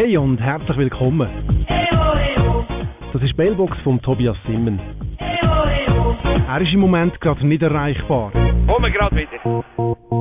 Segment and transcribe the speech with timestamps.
[0.00, 1.28] Hey und herzlich willkommen.
[3.12, 4.78] Das ist die Mailbox von Tobias Simmen.
[5.18, 8.30] Er ist im Moment gerade nicht erreichbar.
[8.30, 9.64] Kommen gerade wieder.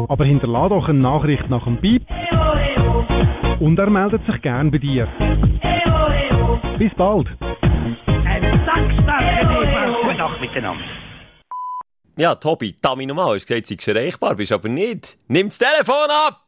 [0.09, 2.07] Aber hinterlass doch eine Nachricht nach dem Piep
[3.59, 5.07] und er meldet sich gern bei dir.
[6.79, 7.27] Bis bald.
[8.07, 10.01] Einen Sackstarken Eva.
[10.01, 10.85] Gute Nacht miteinander.
[12.15, 15.19] Ja, Tobi, Tami nochmal, hast gesagt, sie ist erreichbar, bist aber nicht.
[15.27, 16.46] Nimm das Telefon ab!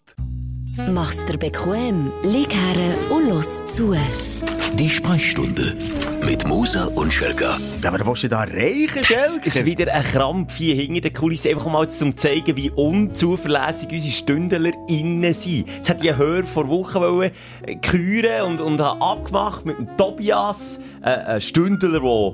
[0.87, 3.93] Mach's dir bequem, lieg her und los zu.
[4.75, 5.75] Die Sprechstunde
[6.25, 7.57] mit Musa und Schelga.
[7.85, 9.45] Aber was du da erreichen, Es Schelker?
[9.45, 14.11] ist wieder ein Krampf hier hinter der Kulisse, einfach mal zum zeigen, wie unzuverlässig unsere
[14.13, 15.67] StündlerInnen sind.
[15.67, 17.31] Jetzt hat ich Hör vor Wochen wollen,
[17.65, 22.31] äh, küren und, und habe abgemacht mit dem Tobias, äh, ein Stündler, der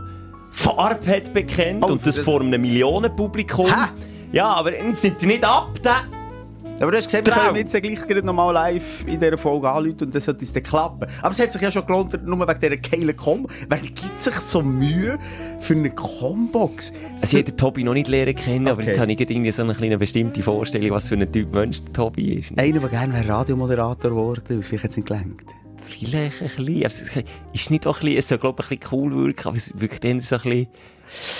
[0.51, 3.67] Farbe hat bekennt Oh, und das das- vor einem Millionenpublikum.
[3.67, 3.89] Hä?
[4.31, 5.95] Ja, aber jetzt nimmt er nicht ab, der...
[6.79, 9.97] Aber du hast gesehen, wir können jetzt gleich gerade nochmal live in dieser Folge anrufen
[10.07, 11.07] und das sollte uns dann klappen.
[11.21, 13.49] Aber es hat sich ja schon gelohnt, nur wegen dieser geilen Combo.
[13.69, 15.17] Wer gibt sich so Mühe
[15.61, 16.91] für eine Combox?
[17.21, 18.87] Also ich habe Tobi noch nicht lernen kennen, aber Okay.
[18.87, 21.93] jetzt habe ich irgendwie so eine kleine bestimmte Vorstellung, was für ein Typ Mensch der
[21.93, 22.59] Tobi ist.
[22.59, 25.43] Einer, der gerne wäre Radiomoderator geworden, vielleicht hat es nicht gelangt.
[25.81, 26.83] Vielleicht ein bisschen.
[26.83, 27.23] Also, es
[27.61, 29.71] ist nicht auch ein bisschen, es soll, glaube ich, ein bisschen cool wirken, aber es
[29.79, 30.67] wirkt eher so ein bisschen,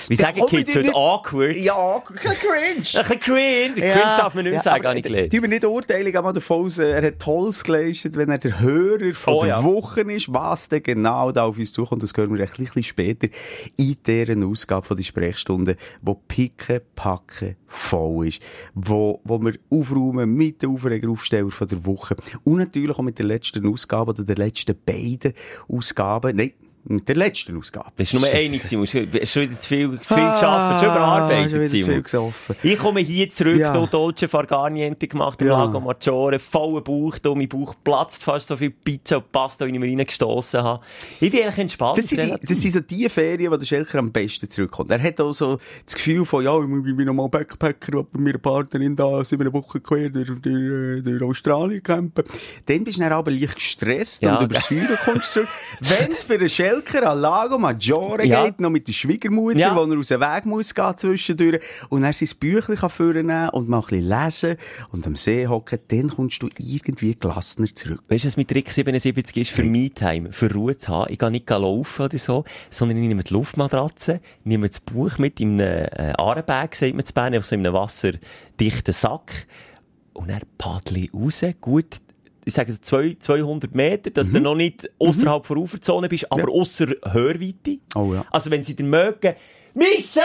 [0.08, 1.56] wie sagen komm, Kids heute, awkward.
[1.56, 2.76] Ja, ein bisschen cringe.
[2.76, 3.72] Ein bisschen cringe.
[3.74, 5.32] Cringe darf man nicht mehr sagen, aber, habe ich gelernt.
[5.32, 8.60] tun wir nicht urteilen, aber davon aus, äh, er hat Tolles geleistet, wenn er der
[8.60, 9.64] Hörer von Oh, der ja.
[9.64, 13.28] Woche ist, was denn genau da auf uns zukommt, das hören wir ein bisschen später
[13.76, 18.40] in deren Ausgabe von die Sprechstunde, wo picke, packe voll ist,
[18.74, 23.26] wo, wo wir aufräumen mit den Aufregeraufsteller von der Woche und natürlich auch mit der
[23.26, 25.32] letzten Ausgabe oder der letzten beiden
[25.68, 26.52] Ausgaben, nein,
[26.88, 27.90] mit der letzten Ausgabe.
[27.96, 28.70] Das ist nur eine hast
[29.32, 31.90] schon wieder zu viel, zu viel Ah, geschafft, schon überarbeitet, schon wieder zu Simon.
[31.90, 32.56] viel gesoffen.
[32.62, 33.74] Ich komme hier zurück, Ja.
[33.74, 33.86] ja.
[33.86, 35.64] Dolce Farganiente gemacht im Ja.
[35.64, 39.72] Lago Maggiore, vollen Bauch, da mein Bauch platzt fast so viel Pizza und Pasta, wie
[39.72, 40.82] ich mir reingestossen habe.
[41.20, 41.98] Ich bin eigentlich entspannt.
[41.98, 44.90] Das sind, die, das sind so die Ferien, wo der Schelker am besten zurückkommt.
[44.92, 46.66] Er hat auch so das Gefühl von, ja, ich
[46.96, 52.24] bin nochmal Backpacker, bei meiner Partnerin da sieben Wochen quer durch, durch, durch Australien campen.
[52.66, 55.48] Dann bist du dann aber leicht gestresst Ja, und über Säure kommst du zurück.
[55.80, 58.44] Wenn es für den Schelker an Lago Maggiore Ja.
[58.44, 59.76] geht, noch mit der Schwiegermutter, Ja.
[59.76, 63.68] wo er aus dem Weg muss gehen zwischendurch, und er sein Büchlein kann vornehmen und
[63.68, 64.56] mal ein bisschen lesen
[64.90, 68.02] und am See hocken, dann kommst du irgendwie gelassener zurück.
[68.08, 69.50] Weißt du, was mit Trick 77 ist?
[69.50, 71.12] Für Me-Time, für Ruhe zu haben.
[71.12, 75.40] Ich gehe nicht laufen oder so, sondern ich nehme die Luftmatratze, nehme das Buch mit
[75.40, 79.46] in einem äh, Arenbag, sagt man zu Bern, einfach so in einem wasserdichten Sack.
[80.12, 81.96] Und dann paddle ich raus, gut,
[82.46, 86.86] ich sage zwei- 200 Meter, dass du noch nicht außerhalb der Uferzone bist, aber ausser
[87.02, 87.78] Hörweite.
[87.96, 88.24] Oh ja.
[88.30, 89.34] Also wenn sie dir mögen,
[89.74, 90.22] Michel!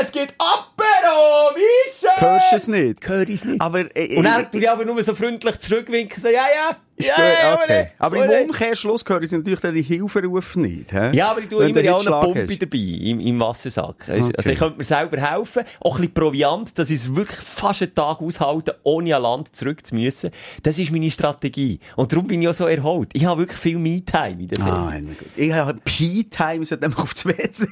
[0.00, 1.52] Es geht Apero!
[1.54, 2.10] Michel!
[2.16, 3.08] Hörst du es nicht?
[3.08, 3.60] Hör ich es nicht.
[3.60, 6.76] Aber, äh, Und äh, dann tue ich aber nur so freundlich zurückwinken, so, ja, ja,
[6.96, 7.86] Ist ja, gut, ja, okay.
[7.98, 8.40] Aber oder?
[8.40, 10.92] im Umkehrschluss hören sie natürlich dann die Hilferufe nicht.
[10.92, 11.12] Hä?
[11.14, 12.62] Ja, aber ich tue Wenn immer ja auch eine Pumpe hast.
[12.62, 14.08] dabei, im, im Wassersack.
[14.08, 14.34] Also, Okay.
[14.36, 17.82] also ich könnte mir selber helfen, auch ein bisschen Proviant, dass ich es wirklich fast
[17.82, 20.30] einen Tag aushalten, ohne an Land zurück zu müssen.
[20.64, 21.78] Das ist meine Strategie.
[21.94, 23.10] Und darum bin ich auch so erholt.
[23.12, 25.06] Ich habe wirklich viel Me-Time in der Ah, Ferien.
[25.16, 25.28] gut.
[25.36, 27.66] Ich habe Pee-Time, sollte nämlich auf das WC.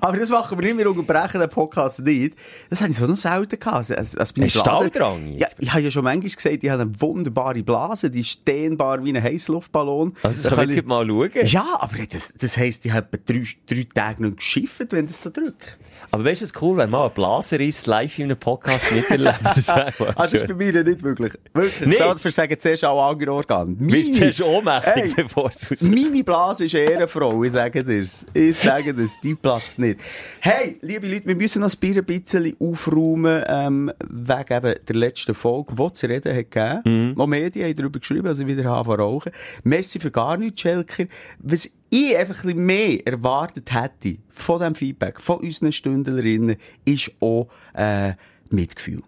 [0.00, 2.34] Aber das machen wir nicht, wir unterbrechen den Podcast nicht.
[2.70, 3.76] Das habe ich so noch selten gehabt.
[3.90, 5.56] Also, also einer Blase- Stalldrang Ja, jetzt.
[5.58, 9.16] ich habe ja schon manchmal gesagt, ich habe eine wunderbare Blase, die ist dehnbar wie
[9.16, 10.12] ein Heißluftballon.
[10.22, 11.46] Also, das Da kann jetzt ich- gleich mal schauen.
[11.46, 15.30] Ja, aber das, das heisst, ich habe drei, drei Tage nicht geschifft, wenn das so
[15.30, 15.78] drückt.
[16.14, 19.38] Aber weißt du, was cool, wenn mal ein Blaseris live in einem Podcast miterlebt?
[19.42, 19.86] Das wäre
[20.16, 21.32] Ah, das ist bei mir nicht wirklich.
[21.54, 21.88] Wirklich.
[21.88, 21.96] Nee.
[21.96, 23.74] Dafür sagen zuerst auch andere Organe.
[23.76, 25.80] Bist du Meine- zuerst ohnmächtig, Hey, bevor es raus...
[25.80, 28.26] Meine Blase ist Ehrenfrau, ich sage dir's.
[28.34, 30.00] Ich sage das, die platzt nicht.
[30.40, 34.94] Hey, liebe Leute, wir müssen noch ein Bier ein bisschen aufräumen, ähm, wegen eben der
[34.96, 37.14] letzten Folge, die zu reden hat gegeben.
[37.18, 39.32] Auch Medien haben darüber geschrieben, also wieder haben rauchen.
[39.64, 41.04] Merci für gar nichts, Schelker.
[41.38, 47.12] Was ich einfach ein bisschen mehr erwartet hätte von diesem Feedback, von unseren Stündlerinnen, ist
[47.20, 48.14] auch, äh,
[48.48, 49.02] Mitgefühl.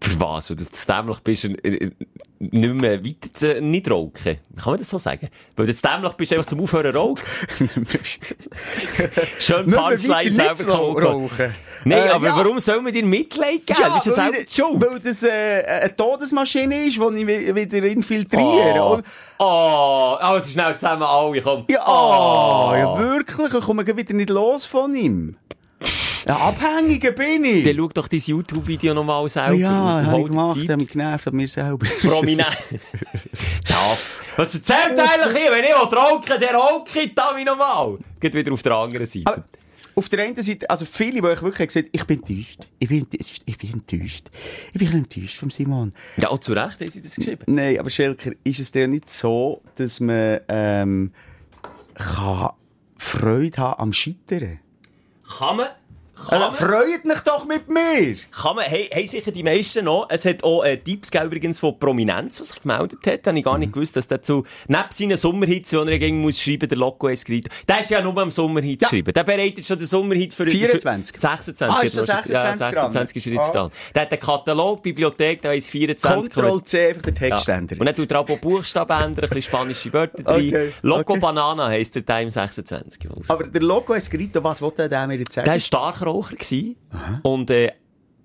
[0.00, 0.50] Für was?
[0.50, 1.90] Weil du zu dämlich bist, äh,
[2.40, 4.12] nicht mehr weiter zu, nicht rauchen.
[4.56, 5.28] Kann man das so sagen?
[5.56, 7.20] Weil du zu dämlich bist, einfach zum Aufhören rauchen.
[9.38, 11.54] Schön Punchline selber rauchen.
[11.84, 12.36] Nein, Äh, aber ja.
[12.36, 13.78] warum soll man dir Mitleid geben?
[13.82, 14.84] du bist ja die schuld.
[14.84, 18.80] weil das äh, eine Todesmaschine ist, die ich wi- wieder infiltriere.
[18.80, 19.00] Oh,
[19.38, 21.64] oh, also schnell zusammen alle, komm.
[21.68, 25.36] Ja, oh, ja wirklich, ich komme wieder nicht los von ihm.
[26.28, 27.64] Ja, Abhängiger bin ich.
[27.64, 29.54] Dann schau doch dein YouTube-Video nochmal selber.
[29.54, 29.70] ja,
[30.04, 31.86] habe ich gemacht, habe mich genervt an mir selber.
[32.02, 32.54] Prominent.
[33.68, 33.96] ja.
[34.36, 35.50] Was erzählt eigentlich hier?
[35.50, 37.96] Wenn ich rauchen, der rauche ich, da wie normal.
[38.20, 39.26] Geht wieder auf der anderen Seite.
[39.26, 39.44] Aber-
[39.94, 42.68] auf der einen Seite, also viele, die ich wirklich gesagt ich bin enttäuscht.
[42.78, 43.42] Ich bin enttäuscht.
[43.46, 44.30] Ich bin enttäuscht.
[44.72, 45.92] Ich bin ein enttäuscht vom Simon.
[46.18, 47.42] Ja, zu Recht haben sie das geschrieben.
[47.46, 51.12] Nein, aber Schelker, ist es denn nicht so, dass man, ähm,
[51.94, 52.50] kann
[52.96, 54.60] Freude haben am Scheitern?
[55.38, 55.66] Kann man?
[56.30, 56.52] Man?
[56.52, 58.16] freut mich doch mit mir!
[58.32, 60.06] Kann man, hey, haben sicher die meisten noch.
[60.10, 63.26] Es hat auch äh, Tipps gegeben, übrigens von Prominenz, was sich gemeldet hat.
[63.26, 63.60] Da habe ich gar Mhm.
[63.60, 67.08] nicht gewusst, dass der zu, neben seinen Sommerhits, die er gegen muss schreiben, der Loco
[67.08, 67.48] Escrito.
[67.68, 68.88] Der ist ja nur am Sommerhit Ja.
[68.88, 69.12] geschrieben.
[69.12, 70.46] Der bereitet schon den Sommerhit für...
[70.46, 71.14] 24.
[71.14, 71.66] Für 26.
[71.68, 73.52] Ah, ist das er schon- Ja, 26 26 ist er dran?
[73.52, 73.70] dran.
[73.94, 76.30] Der hat den Katalog, Bibliothek, da ist 24.
[76.32, 77.36] Ctrl C, einfach der Ja.
[77.36, 77.78] Text ändern.
[77.78, 80.48] Und dann tut er auch Buchstaben ändern, ein bisschen spanische Wörter drin.
[80.48, 81.20] Okay, Loco okay.
[81.20, 83.08] Banana heisst der Time 26.
[83.10, 83.24] raus.
[83.28, 85.44] Aber der Logo Escrito, was wollte der mir jetzt sagen?
[85.46, 85.60] Der war
[86.08, 86.76] Starkraucher gewesen.
[87.22, 87.72] und äh,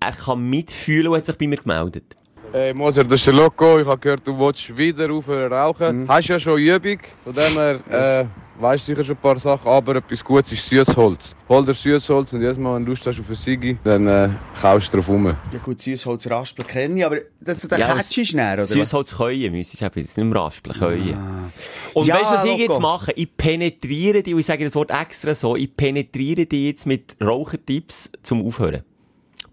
[0.00, 2.16] er kann mitfühlen und hat sich bei mir gemeldet.
[2.56, 3.80] Hey Moser, das ist der Loco.
[3.80, 6.06] Ich habe gehört, du willst wieder aufhören rauchen.
[6.06, 7.00] Hast ja schon Übung.
[7.24, 8.26] Von dem her äh,
[8.62, 9.66] weißt sicher schon ein paar Sachen.
[9.66, 11.34] Aber etwas Gutes ist Süßholz.
[11.48, 14.28] Hol dir Süßholz und jedes Mal, wenn du Lust hast auf eine Sigi, dann äh,
[14.62, 15.26] kaufst du drauf rum.
[15.26, 18.64] Ja gut, Süßholz raspeln kenne ich, aber das, der Ja, Catch ist näher, oder?
[18.64, 21.50] Süßholz können müsstest du jetzt nicht mehr raspeln können.
[21.94, 23.10] Und Ja, weißt du, was ich jetzt mache?
[23.16, 27.16] Ich penetriere die, und ich sage das Wort extra so, ich penetriere die jetzt mit
[27.20, 28.84] Rauchertipps zum Aufhören.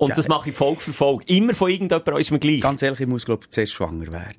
[0.01, 0.15] Und Ja.
[0.15, 1.25] das mache ich Folge für Folge.
[1.27, 2.59] Immer von irgendjemandem ist mir gleich.
[2.61, 4.31] Ganz ehrlich, ich muss, glaube ich, zuerst schwanger werden.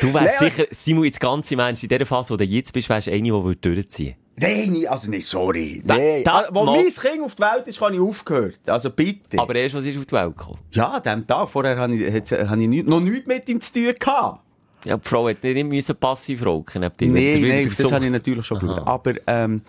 [0.00, 2.88] du wärst sicher, Simon, jetzt ganz im Ernst, in der Phase, wo du jetzt bist,
[2.88, 5.82] wärst du eine, die würde durchziehen Nein, also nein, sorry.
[5.84, 6.24] Nein.
[6.24, 8.58] da- Also, wo mein Kind auf die Welt ist, habe ich aufgehört.
[8.66, 9.38] Also bitte.
[9.38, 10.58] Aber erst, was ist auf die Welt gekommen?
[10.72, 13.72] ja, an dem Tag vorher habe ich, habe ich nicht, noch nichts mit ihm zu
[13.74, 14.40] tun gehabt.
[14.86, 17.08] Ja, die Frau hat nicht müssen passiv dir.
[17.10, 18.86] Nein, nein, das habe ich natürlich schon geschaut.
[18.86, 19.60] Aber ähm,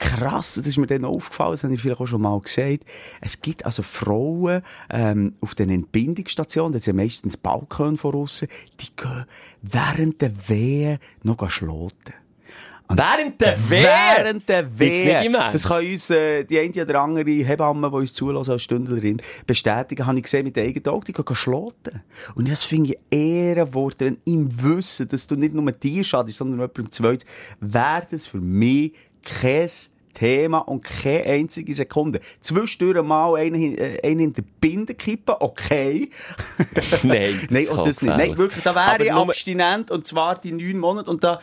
[0.00, 2.84] krass, das ist mir dann aufgefallen, das habe ich vielleicht auch schon mal gesagt.
[3.20, 8.48] Es gibt also Frauen ähm, auf den Entbindungsstationen, das sind ja meistens Balkon von aussen,
[8.80, 9.26] die gehen
[9.62, 12.14] während der Wehen noch schloten.
[12.92, 13.84] Während der Wehe!
[13.84, 15.30] Während der Wehe.
[15.52, 20.06] Das kann uns äh, die eine oder andere Hebamme, die uns zulassen als Stündlerin, bestätigen.
[20.06, 22.02] Habe ich gesehen mit eigenen Augen, die gehen schloten.
[22.34, 26.58] Und das finde ich Ehrenworte, wenn im Wissen, dass du nicht nur dir schadest, sondern
[26.58, 27.24] jemandem zweit,
[27.60, 28.92] wäre das für mich
[29.24, 29.68] kein
[30.14, 32.20] Thema und keine einzige Sekunde.
[32.40, 36.10] Zwischendurch mal einen, äh, einen in der Binde kippen, okay.
[37.02, 38.16] Nein, das Nein, und das nicht.
[38.16, 41.10] Nein, wirklich, da wäre ich abstinent, und zwar die neun Monate.
[41.10, 41.40] Und da,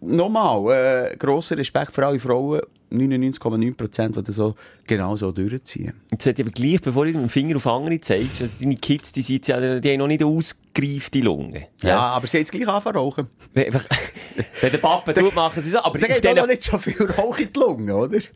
[0.00, 2.60] nochmal, äh, grosser Respekt für alle Frauen,
[2.92, 4.54] 99,9%, die das so,
[4.86, 5.94] genau so durchziehen.
[6.10, 9.12] Jetzt sollte aber gleich, bevor du mit dem Finger auf andere zeigst, also deine Kids,
[9.12, 11.68] die, sind ja, die haben noch nicht ausgereifte Lunge.
[11.82, 13.26] Ja, aber sie haben jetzt gleich angefangen zu rauchen.
[13.54, 15.78] Wenn der Papa tut, machen sie so.
[15.78, 18.18] Aber Da auf geht diesen, noch nicht so viel Rauch in die Lunge, oder?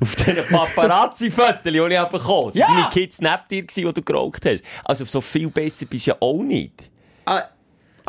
[0.00, 2.66] auf diesen Paparazzi-Fotos, die ich habe bekommen sind Ja.
[2.68, 4.62] deine Kids neben dir wo du geraucht hast.
[4.84, 6.90] Also so viel besser bist du ja auch nicht.
[7.24, 7.42] Ah,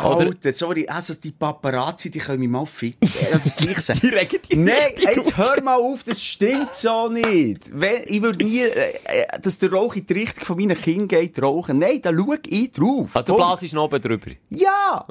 [0.05, 3.09] Oder- Alter, sorry, also die Paparazzi, die können mich mal ficken.
[3.31, 3.99] Also ich sagen.
[4.01, 4.75] Die Nein,
[5.15, 7.71] jetzt hör mal auf, das stimmt so nicht.
[8.07, 11.41] Ich würde nie, äh, äh, dass der Rauch in die Richtung von meinen Kindern geht,
[11.41, 11.79] rauchen.
[11.79, 13.09] Nein, da schau ich drauf.
[13.13, 14.31] Also du blasest noch oben drüber.
[14.49, 15.05] Ja!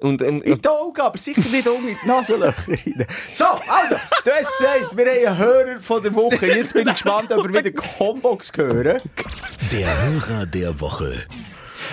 [0.00, 3.06] Und, und, In die Augen, aber sicher nicht unten in die Nasenlöcher rein.
[3.32, 6.46] So, also, du hast gesagt, wir haben einen Hörer von der Woche.
[6.46, 9.00] Jetzt bin ich gespannt, ob wir wieder Combox hören.
[9.72, 11.12] Der Hörer der Woche.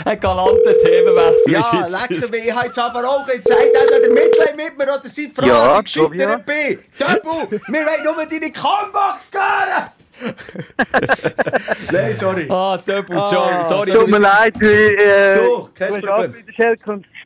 [0.03, 1.92] Ein galanter Themenwechsel Ja, ist jetzt
[2.31, 5.45] lecker, ich habe jetzt einfach auch jetzt sagt entweder Mitleid mit mir oder seid froh,
[5.45, 6.80] Ja, dass ich gescheitert bin.
[7.00, 9.89] Döbel, wir wollen nur deine Combox hören.
[11.92, 12.47] Nein, sorry.
[12.50, 13.91] Ah, Double Ah, sorry.
[13.91, 16.36] so- Tut mir leid, weil, äh, Du, kein du Problem.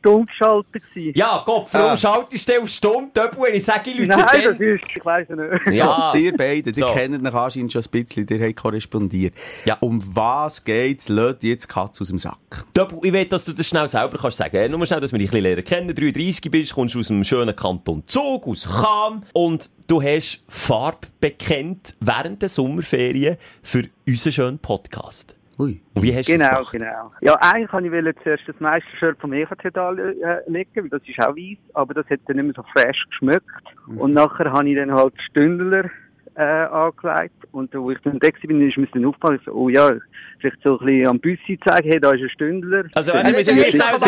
[0.00, 1.12] Stumm geschaltet gewesen.
[1.14, 1.96] Ja, Gott, warum Ah.
[1.96, 5.76] schaltest du auf stumm, wenn ich sage, Leute, Nein, das ist, ich weiss nicht.
[5.76, 6.10] Ja.
[6.12, 6.86] So, ihr beiden, die So.
[6.88, 9.34] kennen euch anscheinend schon ein bisschen, ihr habt korrespondiert.
[9.64, 9.76] Ja.
[9.80, 11.08] Um was geht's?
[11.08, 12.38] Lasst jetzt die Katze aus dem Sack.
[12.74, 14.56] Double, ich will, dass du das schnell selber kannst sagen.
[14.56, 15.94] Äh, Nur schnell, dass wir dich ein bisschen lernen kennen.
[15.94, 19.22] 33 bist, kommst aus dem schönen Kanton Zug, aus Cham.
[19.32, 25.36] Und du hast Farbe bekennt während der Sommerferien für unseren schönen Podcast.
[25.60, 25.80] Ui.
[25.94, 26.72] Und wie hast du Genau, das gemacht?
[26.72, 27.12] genau.
[27.20, 31.18] Ja, eigentlich wollte ich zuerst das Meistershirt vom EVT da äh, legen, weil das ist
[31.20, 33.44] auch weiß, aber das hat dann nicht mehr so fresh geschmeckt.
[33.86, 35.90] Und nachher habe ich dann halt Stündler
[36.36, 39.68] äh, angelegt und wo ich dann da war, ist mir dann aufgefallen, ich so, oh
[39.68, 39.92] ja,
[40.38, 42.84] vielleicht so ein bisschen am Büssi zeigen, hey, da ist ein Stündler.
[42.94, 44.06] Also, müssen jetzt schnell aber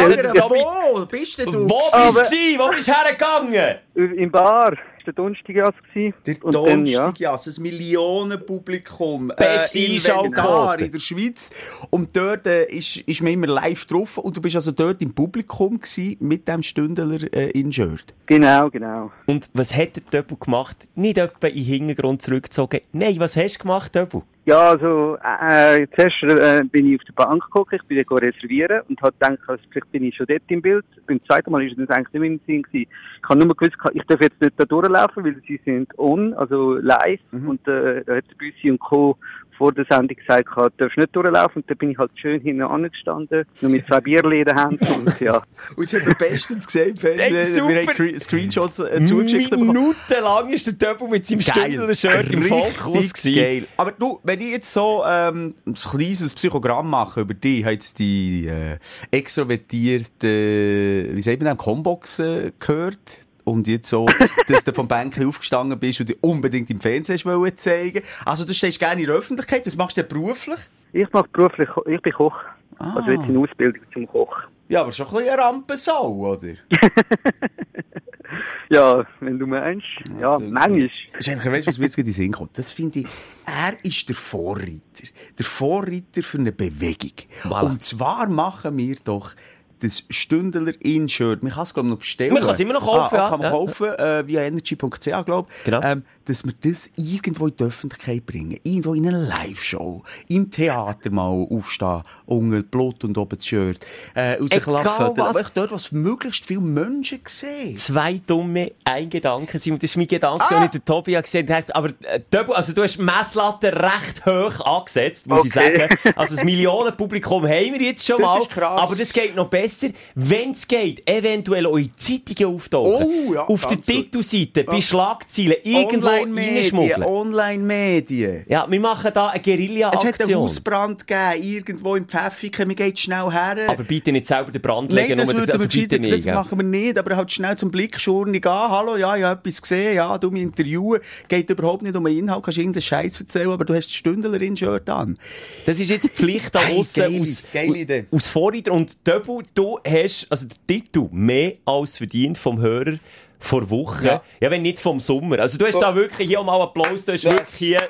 [0.55, 1.69] Wo bist denn du?
[1.69, 2.59] wo bist du?
[2.59, 3.79] Wo bist du hergegangen?
[4.17, 6.15] Im Bar, der Donnerstag gewesen.
[6.27, 6.51] Der ja.
[6.51, 11.51] Donnerstag, ja, ein Millionenpublikum Beste äh, in in der Schweiz.
[11.91, 14.19] Und dort äh, ist, ist man immer live drauf.
[14.19, 18.15] Und du bist also dort im Publikum gewesen, mit dem Stündler äh, in Shirt.
[18.27, 19.11] Genau, genau.
[19.27, 20.77] Und was hat der Double gemacht?
[20.95, 22.81] Nicht etwa in den Hintergrund zurückgezogen.
[22.93, 24.23] Nein, was hast du gemacht, Double?
[24.45, 28.81] Ja, also, äh, zuerst äh, bin ich auf der Bank geguckt, ich bin dann reservieren
[28.89, 30.85] und habe gedacht, also, vielleicht bin ich schon dort im Bild.
[31.07, 32.89] Beim zweiten Mal ist es eigentlich nicht mehr im Sinn gewesen.
[33.23, 36.75] Ich habe nur gewusst, ich darf jetzt nicht da durchlaufen, weil sie sind on, also
[36.75, 39.17] live und äh, da hat der Büssi und Co.
[39.57, 42.63] vor der Sendung gesagt, du darfst nicht durchlaufen und dann bin ich halt schön hinten
[42.63, 45.41] angestanden, nur mit zwei der Hand und ja.
[45.77, 47.37] Und sie haben bestens gesehen im Fernsehen.
[47.37, 47.69] Ey, super.
[47.69, 49.69] Wir haben Cre- Screenshots äh, zugeschickt bekommen.
[49.69, 53.35] Minutenlang ist der Töpel mit seinem Stündler-Shirt im Fokus gewesen.
[53.37, 53.67] geil.
[53.77, 57.75] Aber du, wenn ich jetzt so ähm, ein kleines Psychogramm mache über dich, ich habe
[57.75, 58.79] jetzt die äh,
[59.11, 62.99] extrovertierte, wie sagt man Combox äh, gehört.
[63.45, 64.07] Und jetzt so,
[64.47, 68.03] dass du vom Bänkchen aufgestanden bist und dich unbedingt im Fernsehen wollen zeigen.
[68.25, 69.67] Also du stehst gerne in der Öffentlichkeit.
[69.67, 70.61] Was machst du denn beruflich?
[70.95, 72.37] Ich mache beruflich, ich bin Koch.
[72.79, 74.35] Also jetzt in Ausbildung zum Koch.
[74.69, 76.55] Ja, aber schon ein bisschen eine Rampensau, oder?
[78.71, 79.87] Ja, wenn du meinst.
[80.19, 80.89] Ja, manchmal.
[81.13, 82.57] Das ist eigentlich, weißt du, was mir jetzt in den Sinn kommt?
[82.57, 83.07] Das finde ich,
[83.45, 85.09] er ist der Vorreiter.
[85.39, 87.13] Der Vorreiter für eine Bewegung.
[87.43, 87.65] Voilà.
[87.65, 89.35] Und zwar machen wir doch
[89.83, 91.43] das Stündler In-Shirt.
[91.43, 92.33] Man kann es, glaube ich, noch bestellen.
[92.35, 93.51] Man kann es immer noch kaufen, ah, kann man Ja.
[93.51, 95.65] kaufen, äh, via energy.ch, glaube ich.
[95.65, 95.81] Genau.
[95.83, 98.59] Ähm, dass wir das irgendwo in die Öffentlichkeit bringen.
[98.63, 100.05] Irgendwo in eine Live-Show.
[100.29, 102.03] Im Theater mal aufstehen.
[102.27, 103.79] Unten Blut und oben das Shirt.
[104.15, 105.13] Äh, und sich lachen.
[105.17, 105.29] was.
[105.29, 107.77] Aber ich dort, was möglichst viele Menschen sehen.
[107.77, 109.81] Zwei dumme, ein Gedanke, Simon.
[109.81, 110.55] Das ist mein Gedanke, Ah.
[110.55, 111.75] den ich den Tobi gesehen habe.
[111.75, 112.21] Aber, äh,
[112.55, 115.89] also du hast Messlatte recht hoch angesetzt, muss ich Okay.
[115.89, 116.15] sagen.
[116.17, 118.39] Also das Millionenpublikum haben wir jetzt schon Das mal.
[118.41, 118.81] ist krass.
[118.81, 119.72] Aber das geht noch besser,
[120.15, 123.07] wenn es geht, eventuell in Zeitungen auftauchen.
[123.29, 123.81] Oh, ja, Auf der.
[123.83, 127.03] Titelseite, bei Schlagzeilen, irgendwo reinschmuggeln.
[127.03, 128.45] Online-Medien.
[128.49, 130.35] Ja, wir machen da eine Es hat einen Guerilla-Aktion.
[130.43, 133.57] Hausbrand gegeben, irgendwo im Pfäffiken, wir gehen schnell her.
[133.69, 136.27] Aber bitte nicht selber den Brand Nein, legen, das, nur würden also bitte nicht.
[136.27, 138.53] das machen wir nicht, aber halt schnell zum Blickschurnig gehen.
[138.53, 141.01] Hallo, ja, ich habe etwas gesehen, ja, du mich interviewen.
[141.29, 144.89] Geht überhaupt nicht um den Inhalt, kannst irgendeinen Scheiß erzählen, aber du hast das Stündlerin-Shirt
[144.91, 145.19] an.
[145.67, 148.73] Das ist jetzt Pflicht da Hey, geile- aus, geile aus Vorreiter.
[148.73, 152.99] Und Döbel, du hast, also der Titel, mehr als verdient vom Hörer
[153.39, 154.05] vor Wochen.
[154.07, 154.23] Ja.
[154.41, 154.51] Ja.
[154.51, 155.39] wenn nicht vom Sommer.
[155.41, 157.33] Also du hast da wirklich hier mal Applaus, du hast Yes.
[157.33, 157.81] wirklich hier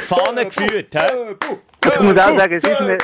[0.00, 0.94] die Fahne geführt.
[0.94, 1.34] hä?
[1.94, 2.98] Ich muss auch sagen, es ist mir,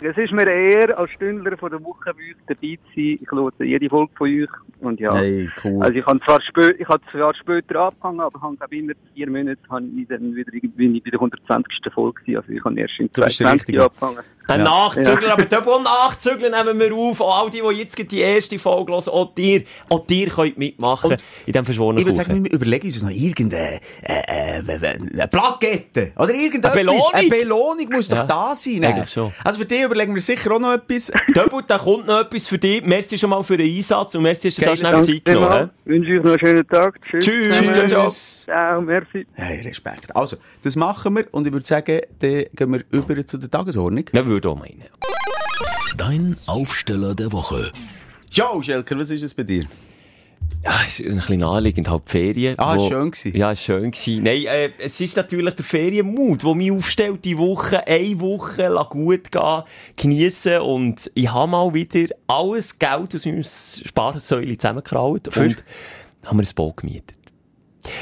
[0.00, 3.18] es ist mir eher als Stündler von der Woche bei euch dabei zu sein.
[3.22, 4.48] Ich höre jede Folge von euch.
[4.80, 5.14] Und ja.
[5.14, 5.80] Hey, cool.
[5.82, 9.30] Also ich habe zwar, spö ich habe zwar später angefangen, aber habe glaube immer vier
[9.30, 11.72] Monate habe ich dann wieder irgendwie bei der 120.
[11.94, 12.36] Folge gewesen.
[12.38, 13.82] Also ich habe erst in Du bist der 22 Richtige.
[13.84, 14.26] angefangen.
[14.48, 17.20] Ein Nachzügler, aber Döbel und Nachzügler nehmen wir auf.
[17.20, 21.12] Auch all die, die jetzt die erste Folge hören, auch dir, auch dir könnt mitmachen
[21.12, 25.28] Und in diesem verschworenen Ich würde sagen, wir überlegen uns noch irgendeine äh, äh, eine
[25.28, 26.72] Plakette oder irgendetwas.
[26.72, 27.10] Eine Belohnung?
[27.12, 28.84] Eine Belohnung muss Ja, doch da sein.
[28.84, 29.32] eigentlich schon.
[29.44, 31.10] Also für dich überlegen wir sicher auch noch etwas.
[31.34, 32.84] Döbel, da kommt noch etwas für dich.
[32.84, 35.70] Merci schon mal für den Einsatz und merci, dass du da schnell Zeit genommen vielmals.
[35.84, 37.00] Wünsche euch noch einen schönen Tag.
[37.10, 37.24] Tschüss.
[37.24, 37.48] Tschüss.
[37.56, 37.74] zusammen.
[37.74, 38.10] Ciao, ciao.
[38.10, 39.26] Ciao, merci.
[39.34, 40.14] Hey, Respekt.
[40.16, 44.04] Also, das machen wir und ich würde sagen, dann gehen wir über zu der Tagesordnung.
[44.12, 44.82] Ja, würde auch meinen.
[45.96, 47.70] Dein Aufsteller der Woche.
[48.30, 49.66] Ciao, Schelker, was ist es bei dir?
[50.64, 52.54] Ja, es ist ein bisschen naheliegend, halt die Ferien.
[52.58, 53.36] Ah, wo- schön gewesen.
[53.36, 54.22] Ja, schön gewesen.
[54.22, 58.88] Nein, äh, es ist natürlich der Ferienmut, der mich aufstellt, die Woche, eine Woche, lass
[58.88, 59.62] gut gehen,
[59.96, 65.64] geniessen und ich habe mal wieder alles Geld aus meinem Sparsäule zusammengekraut und
[66.24, 67.14] haben wir ein Boot gemietet.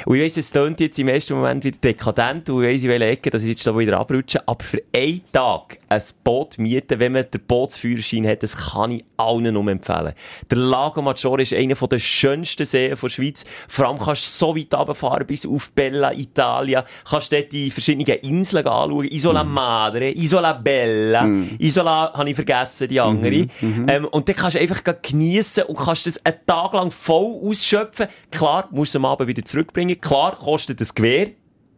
[0.06, 2.88] Und ich weiss, es tönt jetzt im ersten Moment wieder dekadent und ich weiss, in
[2.88, 4.46] welcher Ecke, dass ich jetzt da wieder abrutsche.
[4.46, 9.04] Aber für einen Tag ein Boot mieten, wenn man den Bootsführerschein hat, das kann ich
[9.16, 10.12] allen nur empfehlen.
[10.50, 13.44] Der Lago Maggiore ist einer der schönsten Seen der Schweiz.
[13.68, 16.84] Vor allem kannst du so weit runterfahren bis auf Bella Italia.
[17.08, 19.08] Kannst dort die verschiedenen Inseln anschauen.
[19.08, 21.26] Isola Madre, Isola Bella,
[21.58, 23.46] Isola, habe ich vergessen, die andere.
[23.62, 28.06] Ähm, und dann kannst du einfach geniessen und kannst das einen Tag lang voll ausschöpfen.
[28.30, 30.00] Klar, musst du am Abend wieder zurückbringen.
[30.00, 31.28] Klar, kostet das Gewehr.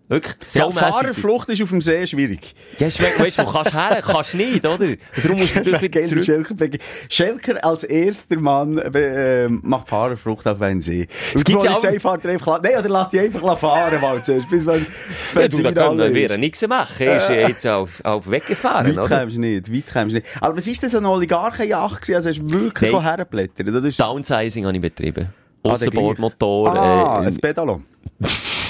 [0.08, 0.80] Wirklich, Ja, so mässig.
[0.88, 2.54] Fahrerflucht ist auf dem See schwierig.
[2.78, 4.02] Ja, weißt du, wo kannst du her?
[4.04, 4.86] Kannst du nicht, oder?
[5.22, 6.24] Darum musst du natürlich.
[6.26, 11.06] Schelker, Schelker als erster Mann äh, macht Fahrerflucht auf einen See.
[11.34, 14.50] Die gibt's ja auch- fährt er einfach, nein, oder lässt die einfach fahren, mal zuerst,
[14.50, 17.06] bis wenn das Ja, du, da können wir nichts machen.
[17.06, 19.18] Er ist ja jetzt auf, auf weggefahren, Weit oder?
[19.20, 20.26] kommst du nicht, weit kommst nicht.
[20.42, 22.16] Aber was ist denn so eine Oligarchenjacht gewesen?
[22.16, 23.02] Also hast du wirklich Nein.
[23.02, 23.66] herblättert?
[23.68, 25.32] Das ist Downsizing habe ich betrieben.
[25.62, 26.74] Aussenbordmotor.
[26.74, 27.82] Ah, äh, ein Pedalo.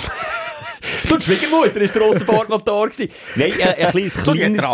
[1.08, 2.88] Du, die Schwiegermutter war der Aussenbordmotor.
[2.88, 3.12] gewesen.
[3.36, 4.64] Nein, äh, ein kleines, kleines,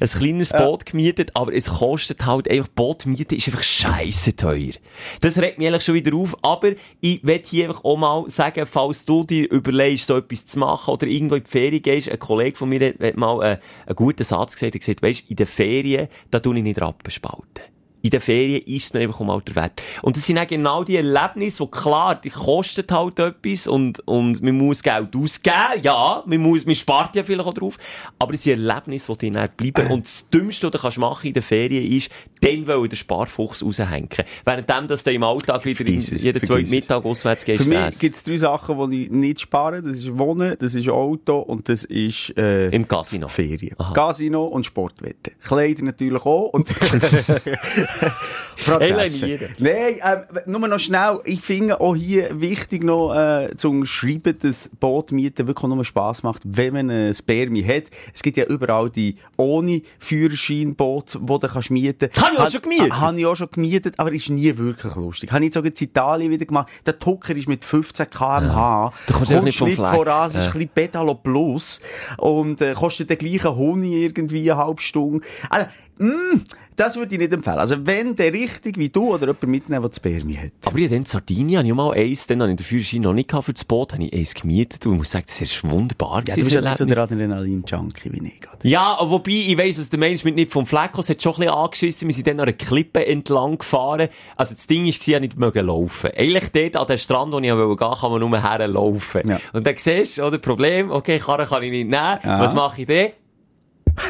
[0.00, 4.72] ein kleines Boot gemietet, aber es kostet halt einfach, Boot mieten ist einfach scheisse teuer.
[5.20, 8.66] Das regt mich eigentlich schon wieder auf, aber ich will hier einfach auch mal sagen,
[8.66, 12.18] falls du dir überlegst, so etwas zu machen oder irgendwo in die Ferien gehst, ein
[12.18, 15.30] Kollege von mir hat, hat mal äh, einen guten Satz gesagt, er hat gesagt, weisst,
[15.30, 17.77] in den Ferien, da tue ich nicht Rappen spalten.
[18.08, 19.82] In den Ferien ist es dann einfach um alter Wert.
[20.00, 24.42] Und das sind auch genau die Erlebnisse, die klar, die kosten halt etwas und, und
[24.42, 25.82] man muss Geld ausgeben.
[25.82, 27.76] Ja, man muss, man spart ja vielleicht auch drauf.
[28.18, 29.90] Aber es sind Erlebnisse, die dann bleiben.
[29.90, 32.10] Und das Dümmste, was du kannst machen in den Ferien ist,
[32.40, 34.08] dann wollen den Sparfuchs raushängen.
[34.44, 36.70] Währenddem, dass du im Alltag wieder in, Vergiss jeden zweiten.
[36.70, 37.62] Mittag auswärts gehst.
[37.62, 39.82] Für mich gibt es drei Sachen, die ich nicht spare.
[39.82, 43.28] Das ist Wohnen, das ist Auto und das ist äh, Im Casino.
[43.28, 43.74] Ferien.
[43.78, 43.92] Aha.
[43.92, 45.34] Casino und Sportwetten.
[45.42, 46.50] Kleider natürlich auch.
[46.50, 46.68] Und
[48.80, 49.48] Eliminieren.
[49.58, 51.20] Nein, ähm, nur noch schnell.
[51.24, 56.22] Ich finde auch hier wichtig noch äh, zu unterschreiben, dass Bootmieten wirklich auch nur Spass
[56.22, 57.84] macht, wenn man ein Spermi hat.
[58.12, 62.50] Es gibt ja überall die ohne Führerschein Boote, die du kannst mieten Habe ich auch
[62.50, 62.92] schon gemietet.
[63.00, 65.30] Habe ich auch schon gemietet, aber ist nie wirklich lustig.
[65.32, 66.68] Habe ich sogar in Italien wieder gemacht.
[66.84, 68.92] Der Tucker ist mit 15 km/h.
[69.06, 69.86] Du kommst einfach nicht vom Fleck.
[69.86, 70.46] voran, es ist Ja.
[70.52, 71.80] ein bisschen Pedalo Plus.
[72.18, 75.24] Und äh, kostet den gleichen Honig irgendwie eine halbe Stunde.
[75.48, 75.66] Also,
[75.98, 76.40] mh,
[76.76, 77.58] das würde ich nicht empfehlen.
[77.58, 80.52] Also, wenn der richtig wie du oder jemand mitnehmen, der das Spermi hat.
[80.64, 83.12] Aber ich hatte in Sardinien, habe ich mal eins, dann habe ich den Führerschein noch
[83.12, 86.22] nicht für das Boot, habe ich eins gemietet und ich muss sagen, das ist wunderbar.
[86.28, 88.40] Ja, du bist ja nicht so der Adrenalin-Junkie wie ich.
[88.48, 88.58] Oder?
[88.62, 91.40] Ja, wobei, ich weiss, was der Mensch mit nicht vom Fleck aus hat schon ein
[91.40, 92.08] bisschen angeschissen.
[92.08, 94.08] Wir sind dann an einer Klippe entlang gefahren.
[94.36, 96.10] Also das Ding war, ich nicht mögen laufen.
[96.16, 99.28] Eigentlich dort an dem Strand, wo ich gehen wollte, kann man nur herlaufen.
[99.28, 99.40] Ja.
[99.52, 102.18] Und dann siehst du, oder, Problem, okay, Karre kann ich nicht nehmen.
[102.22, 103.08] Was mache ich dann?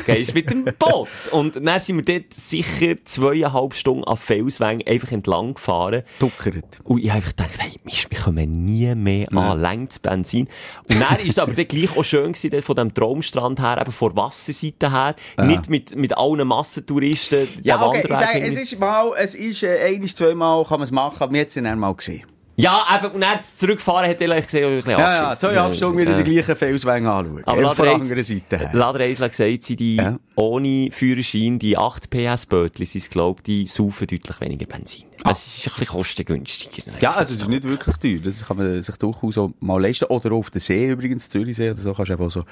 [0.06, 1.08] Gehst mit dem Boot.
[1.30, 6.02] Und dann sind wir dort sicher zweieinhalb Stunden an Felswängen einfach entlang gefahren.
[6.18, 6.80] Tuckert.
[6.84, 10.48] Und ich einfach gedacht, hey, Mist, wir kommen nie mehr an, längst Benzin.
[10.88, 13.78] Und dann ist es aber dann gleich auch schön gewesen, dort von dem Traumstrand her,
[13.80, 18.72] eben von Wasserseite her, nicht mit, mit allen Massentouristen, Ja, okay, ich Wanderwegen sage, es
[18.72, 21.54] ist mal, es ist, äh, ein, zweimal kann man es machen, aber wir haben es
[21.54, 22.22] ja dann mal gesehen.
[22.60, 26.10] Ja, eben, und dann zurückfahren hat er bisschen ein bisschen Ja, ja, zweieinhalb Stunden wieder
[26.18, 26.22] Ja.
[26.22, 27.42] die gleichen Felswänge anschauen.
[27.46, 28.70] Aber Auf der anderen Seite her.
[28.72, 30.18] Ladereisler hat gesagt, sie die Ja.
[30.34, 35.04] ohne Führerschein, die 8 PS Bötli, sind glaube die saufen deutlich weniger Benzin.
[35.24, 36.92] Es ist ein bisschen kostengünstiger.
[37.00, 38.18] Ja, also es ist nicht wirklich teuer.
[38.22, 40.04] Das kann man sich durchaus auch mal leisten.
[40.06, 42.44] Oder auf der See übrigens, Zürichsee oder so, kannst du eben auch so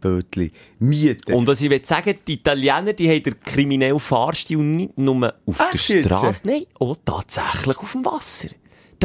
[0.00, 1.32] Bötchen mieten.
[1.32, 5.74] Und was ich will sagen, die Italiener, die haben den kriminellen Fahrstil nicht nur auf
[5.74, 6.02] Echt der?
[6.02, 8.48] Straße, nein, auch tatsächlich auf dem Wasser.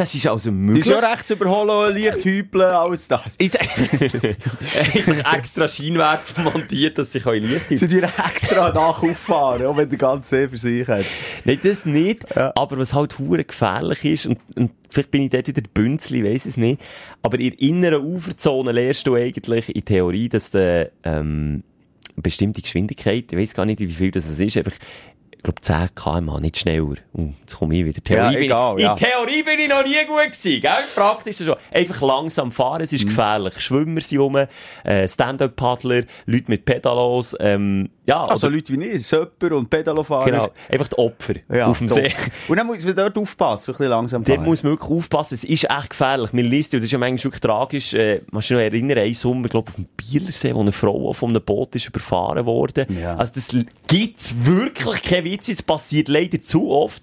[0.00, 0.86] Das ist also das möglich.
[0.86, 3.36] ist ja rechts überholen, leicht hüpeln, alles das.
[3.36, 3.52] Ich
[5.04, 10.28] sich extra Scheinwerfer montiert, dass sie Licht Sie dir extra nachfahren, auch wenn der ganze
[10.30, 11.04] See für sich hat.
[11.44, 12.34] Nein, das nicht.
[12.34, 16.46] Aber was halt hure gefährlich ist, und, und vielleicht bin ich dort wieder Bünzli, weiss
[16.46, 16.80] es nicht.
[17.20, 21.62] Aber in der inneren Uferzone lernst du eigentlich in Theorie, dass du, ähm,
[22.14, 24.72] eine bestimmte Geschwindigkeit, ich weiss gar nicht, wie viel das ist, einfach,
[25.40, 26.96] ich glaube 10 km nicht schneller.
[27.16, 28.00] Uh, jetzt komme ich wieder.
[28.02, 28.90] Theorie Ja, bin egal, ich, ja.
[28.92, 30.70] In Theorie bin ich noch nie gut gewesen, gell?
[30.94, 31.54] Praktisch schon.
[31.72, 32.84] Einfach langsam fahren, Mhm.
[32.84, 33.58] es ist gefährlich.
[33.58, 34.36] Schwimmer sind rum,
[34.84, 40.24] äh, Stand-Up-Paddler, Leute mit Pedalos, ähm, ja, Also oder- Leute wie ich, Söpper und Pedalofahrer.
[40.30, 41.98] genau, einfach die Opfer Ja, auf dem top.
[41.98, 42.12] See.
[42.48, 44.46] Und dann muss man dort aufpassen, ein bisschen langsam Dort fahren.
[44.48, 46.32] muss man wirklich aufpassen, es ist echt gefährlich.
[46.34, 49.14] Man liest, ja, das ist ja manchmal wirklich tragisch, äh, du dich noch erinnern, einen
[49.14, 52.84] Sommer, glaub auf dem Bielersee, wo eine Frau von einem Boot ist überfahren worden.
[53.00, 53.16] Ja.
[53.16, 53.54] Also das
[53.86, 57.02] gibt's wirklich kein Witz, es passiert leider zu oft.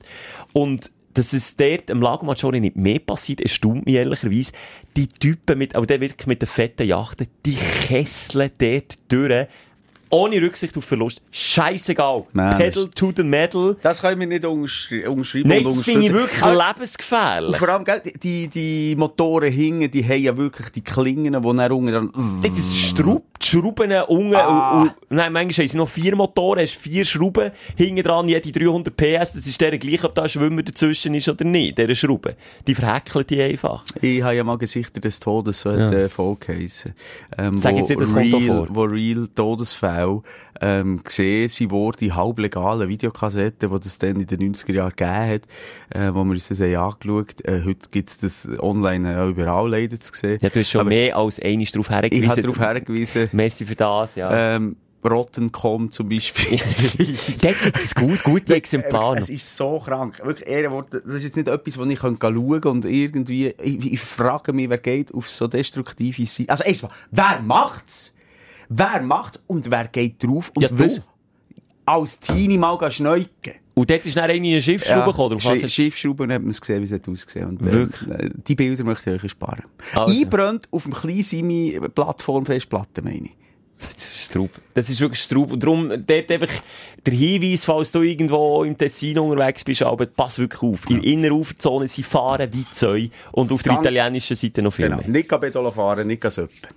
[0.54, 4.52] Und dass es dort am Lago Maggiore nicht mehr passiert, erstaunt mich ehrlicherweise.
[4.96, 9.48] Die Typen mit, aber der wirklich mit den fetten Yachten, die kesseln dort durch.
[10.10, 11.22] Ohne Rücksicht auf Verlust.
[11.32, 12.24] Scheißegal.
[12.34, 13.76] Pedal to the metal.
[13.82, 17.50] Das können wir nicht unterschri unterschreiben Nein, das finde ich wirklich lebensgefährlich.
[17.50, 21.58] Und vor allem, gell, die, die Motoren hingen, die haben ja wirklich die Klingen, die
[21.58, 22.12] dann unten dann...
[22.44, 22.88] Das
[23.42, 24.82] die Schrauben unten, Ah.
[24.82, 28.52] und, und, nein, manchmal haben sie noch vier Motoren, hast vier Schrauben hinten dran, jede
[28.52, 31.96] 300 PS, das ist der gleich, ob da ein Schwimmer dazwischen ist oder nicht, dieser
[31.96, 32.34] Schrauben.
[32.66, 33.84] Die verhäkeln die einfach.
[34.02, 36.94] Ich habe ja mal Gesichter des Todes, so hat der Folge geheissen.
[37.38, 38.68] Ähm, Sag jetzt nicht, das kommt da real, vor.
[38.70, 39.97] Wo real Todesfälle
[40.62, 45.42] ähm, gesehen wurden, die halblegalen Videokassetten, die das dann in den 90er Jahren gegeben hat,
[45.90, 50.00] äh, wo wir uns das haben angeschaut äh, Heute gibt's das online ja überall leider
[50.00, 50.40] zu sehen.
[50.42, 52.24] Ja, du hast schon Aber mehr als einmal darauf hergewiesen.
[52.24, 54.56] Ich habe darauf hergewiesen, Merci für das, ja.
[54.56, 56.60] ähm, Rotten.com zum Beispiel.
[57.42, 59.20] Dort gibt es gut, gute Exemplare.
[59.20, 60.20] Es ist so krank.
[60.24, 64.00] Wirklich, Ehrenwort, das ist jetzt nicht etwas, wo ich schauen kann und irgendwie, ich, ich
[64.00, 66.50] frage mich, wer geht auf so destruktive Seiten.
[66.50, 68.17] Also erstmal, wer macht's?
[68.70, 71.02] Wer macht's und wer geht drauf und Ja, was
[71.86, 73.54] als Teenie mal schneuken?
[73.76, 76.82] Und dort ist dann eine Schiffsschraube gekommen, drauf was Sch- Schiffsschrauben hat man es gesehen,
[76.82, 77.50] wie es ausgesehen.
[77.50, 78.10] Und, Wirklich?
[78.10, 79.64] Äh, die Bilder möchte ich euch sparen.
[79.94, 80.12] Also.
[80.20, 83.32] Einbrennt auf dem Klein-Simi-Plattform Festplatte, meine ich.
[83.80, 84.50] Das ist Straub.
[84.74, 85.52] Das ist wirklich Straub.
[85.52, 86.50] Und darum, dort einfach
[87.06, 90.90] der Hinweis, falls du irgendwo im Tessin unterwegs bist, aber pass wirklich auf.
[90.90, 93.08] In der Inneruferzone, sie fahren wie Zeu.
[93.34, 94.98] Und auf der Ganz- italienischen Seite noch viel Genau.
[94.98, 95.08] mehr.
[95.10, 96.70] Nicht Pedalo fahren, nicht söppen.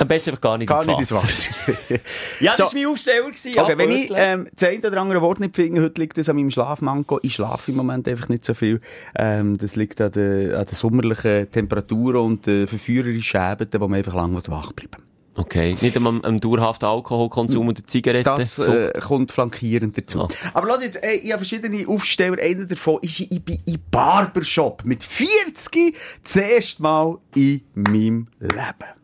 [0.00, 1.50] Am besten einfach gar nicht Gar ins nicht ins Wasser.
[1.66, 2.00] Wasser.
[2.40, 2.64] Ja, das So.
[2.64, 3.26] war mein Aufsteller.
[3.26, 6.16] gewesen, ja, Okay, wenn ich ähm, das eine oder andere Wort nicht finde, heute liegt
[6.16, 7.18] das an meinem Schlafmanko.
[7.22, 8.80] Ich schlafe im Moment einfach nicht so viel.
[9.16, 13.98] Ähm, das liegt an den, an den sommerlichen Temperaturen und den verführerischen Abenden, wo man
[13.98, 15.02] einfach lange wach bleiben
[15.34, 18.24] Okay, nicht am, am dauerhaften Alkoholkonsum und der Zigaretten.
[18.24, 18.64] Das so.
[18.72, 20.22] äh, kommt flankierend dazu.
[20.24, 20.28] Ah.
[20.54, 22.42] Aber lass jetzt, ey, ich habe verschiedene Aufsteller.
[22.42, 28.97] Einer davon ist, ich bin im Barbershop mit 40 das erste Mal in meinem Leben.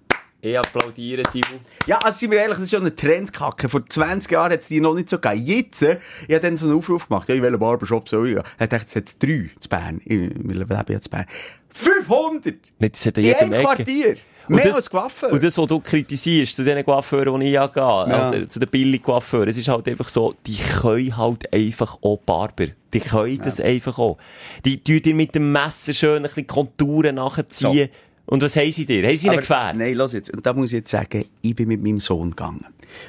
[0.47, 1.61] Ich applaudiere, Simon.
[1.87, 3.67] Ja, also sind wir ehrlich, das ist schon eine Trendkacke.
[3.71, 5.43] Vor 20 Jahren hat es die noch nicht so gegeben.
[5.47, 5.97] Jetzt, äh,
[6.29, 8.45] ich habe dann so einen Aufruf gemacht, ja, in welchen Barbershop soll ich gehen?
[8.61, 10.01] Ich dachte, jetzt hat es drei in Bern.
[10.05, 11.25] Wir leben jetzt in Bern.
[11.71, 12.57] 500!
[12.79, 13.63] Nicht, das hat In jedem Ecke.
[13.65, 14.17] Quartier!
[14.47, 15.33] Und Mehr das- als Coiffeur.
[15.33, 18.69] Und das, was du kritisierst, zu diesen Coiffeuren, die ich ja gehe, also zu den
[18.69, 22.67] billigen Coiffeuren, es ist halt einfach so, die können halt einfach auch Barber.
[22.93, 24.19] Die können das einfach auch.
[24.67, 27.89] Die tun dir mit dem Messer schön ein bisschen Konturen nachziehen.
[28.27, 29.07] Und was haben sie dir?
[29.07, 29.77] Haben sie Aber- gefällt?
[29.77, 30.31] Nein, lass jetzt.
[30.35, 32.65] Und da muss ich jetzt sagen, ich bin mit meinem Sohn gegangen.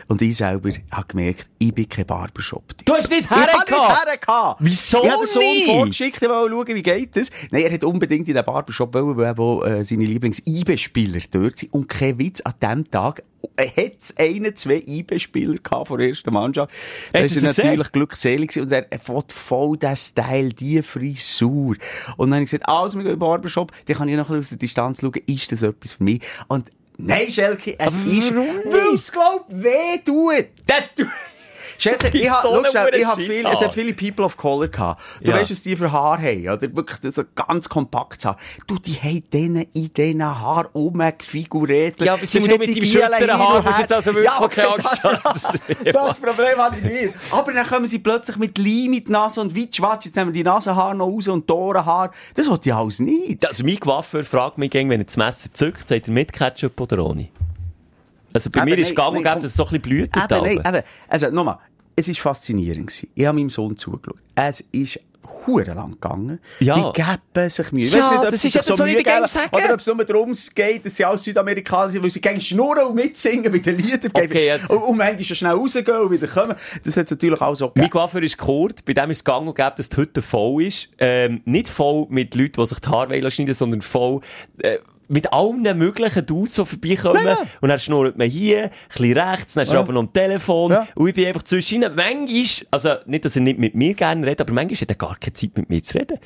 [0.07, 2.63] Und ich selber habe gemerkt, ich bin kein Barbershop.
[2.85, 4.59] Du hast nicht Ich habe nicht hergehabt.
[4.59, 5.65] Wieso Ich habe den Sohn nicht?
[5.67, 7.29] vorgeschickt, ich wollte schauen, wie geht das.
[7.51, 11.73] Nein, er hat unbedingt in den Barbershop wollen, weil auch, äh, seine Lieblings-IB-Spieler dort sind.
[11.73, 13.21] Und kein Witz, an dem Tag
[13.57, 16.73] hat es einen, zwei IB-Spieler gehabt von der ersten Mannschaft.
[17.13, 18.65] Da Hat ist er natürlich glückselig gewesen.
[18.65, 18.99] und er er
[19.29, 21.75] voll den Style, die Frisur.
[22.17, 24.23] Und dann habe ich gesagt, also, wir gehen in den Barbershop, dann kann ich noch
[24.29, 26.21] ein bisschen aus der Distanz schauen, ist das etwas für mich?
[26.47, 30.47] Und Nein, Schelke, es ist, weil es, glaub, weh tut.
[30.65, 31.05] Das, du,
[31.77, 35.01] Bist ich hab, so hab viel, es hat viele People of Color gehabt.
[35.21, 35.37] Du Ja.
[35.37, 36.61] weißt, was die für Haar haben, oder?
[36.75, 38.37] Wirklich, so ganz kompakt Haar.
[38.67, 42.01] Du, die haben denen in diesen Haar rumgefiguriert.
[42.01, 45.03] Ja, aber Simon, du mit deinem schütteren Haar musst jetzt also wirklich auch keine Angst
[45.03, 47.13] haben, es weh Das Problem habe ich nicht.
[47.31, 50.05] Aber dann kommen sie plötzlich mit Leim in die Nase und weit schwarz.
[50.05, 52.11] Jetzt nehmen wir die Nasenhaare noch raus und die Ohrenhaare.
[52.35, 53.47] Das will ich alles nicht.
[53.47, 57.05] also mein Coiffeur fragt mich wenn er das Messer zückt, sagt er mit Ketchup oder
[57.05, 57.29] ohne?
[58.35, 60.11] Also bei Eben, mir ist nein, gang und gäbe, dass es so ein bisschen blüht.
[60.15, 60.83] Eben, nein, eben.
[61.07, 61.57] Also, nochmal.
[61.95, 62.87] Es war faszinierend.
[62.87, 63.09] gewesen.
[63.15, 64.19] Ich habe meinem Sohn zugeschaut.
[64.35, 64.99] Es ist
[65.47, 66.39] hure lang gegangen.
[66.59, 66.75] Ja.
[66.75, 67.87] Die geben sich Mühe.
[67.87, 69.25] Ja, nicht, ob das sie ist so, wie Mühe geben.
[69.51, 72.87] Oder ob es nur darum geht, dass sie alle Südamerikaner sind, weil sie gerne schnurren
[72.87, 74.11] und mitsingen bei den Liedern.
[74.13, 76.55] Okay, jetzt- und, und manchmal schnell rausgehen und wieder kommen.
[76.83, 77.91] Das hat es natürlich auch so Mein gegeben.
[77.91, 80.89] Coiffeur ist Kurt, bei dem ist es gang und gäbe, dass die Hütte voll ist.
[80.97, 84.21] Ähm, nicht voll mit Leuten, die sich die Haare schneiden, sondern voll
[84.59, 87.25] äh, mit allen möglichen Dudes, die vorbeikommen.
[87.25, 87.37] Ja.
[87.61, 89.83] Und dann schnurrt man hier, ein bisschen rechts, dann er Ja.
[89.83, 90.71] noch am Telefon.
[90.71, 90.87] Ja.
[90.95, 91.95] Und ich bin einfach zwischen ihnen.
[91.95, 95.15] Manchmal, also nicht, dass er nicht mit mir gerne redet, aber manchmal hat er gar
[95.17, 96.17] keine Zeit mit mir zu reden.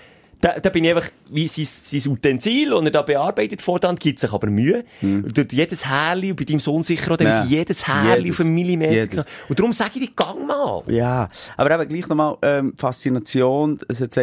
[0.41, 4.19] Da, da bin ich einfach, wie sein, sein Utensil, und er da bearbeitet vordan, gibt
[4.19, 4.85] sich aber Mühe.
[5.01, 7.27] Und tut jedes Härli, und bei deinem Sohn sicher auch, der.
[7.27, 7.39] Ja.
[7.41, 8.39] wird jedes Härli Jedes.
[8.39, 8.93] auf einen Millimeter.
[8.93, 9.25] Jedes.
[9.49, 10.83] Und darum sage ich dir, gang mal.
[10.87, 14.17] Ja, aber eben gleich nochmal, ähm, Faszination, es hat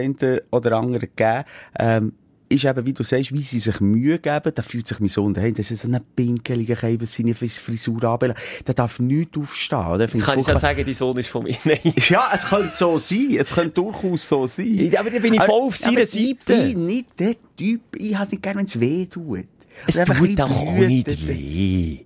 [0.51, 1.45] oder andere gegeben,
[1.79, 2.13] ähm,
[2.49, 5.35] ist eben, wie du sagst, wie sie sich Mühe geben, da fühlt sich mein Sohn
[5.35, 5.55] daheim.
[5.55, 8.39] Das ist so ein pinkeliger Kerl, was seine Fris- Frisur anbelangt.
[8.67, 10.07] Der darf nicht aufstehen, oder?
[10.07, 11.57] Jetzt kann ich ja sagen, dein Sohn ist von mir.
[11.65, 11.79] Nein.
[12.09, 13.37] Ja, es könnte so sein.
[13.39, 14.93] Es könnte durchaus so sein.
[14.99, 16.21] Aber dann bin ich voll auf seiner aber Seite.
[16.23, 16.39] Ich
[16.75, 19.45] bin nicht der Typ, ich habe es nicht gerne, wenn es weh tut.
[19.87, 22.05] Es tut auch bisschen nicht weh.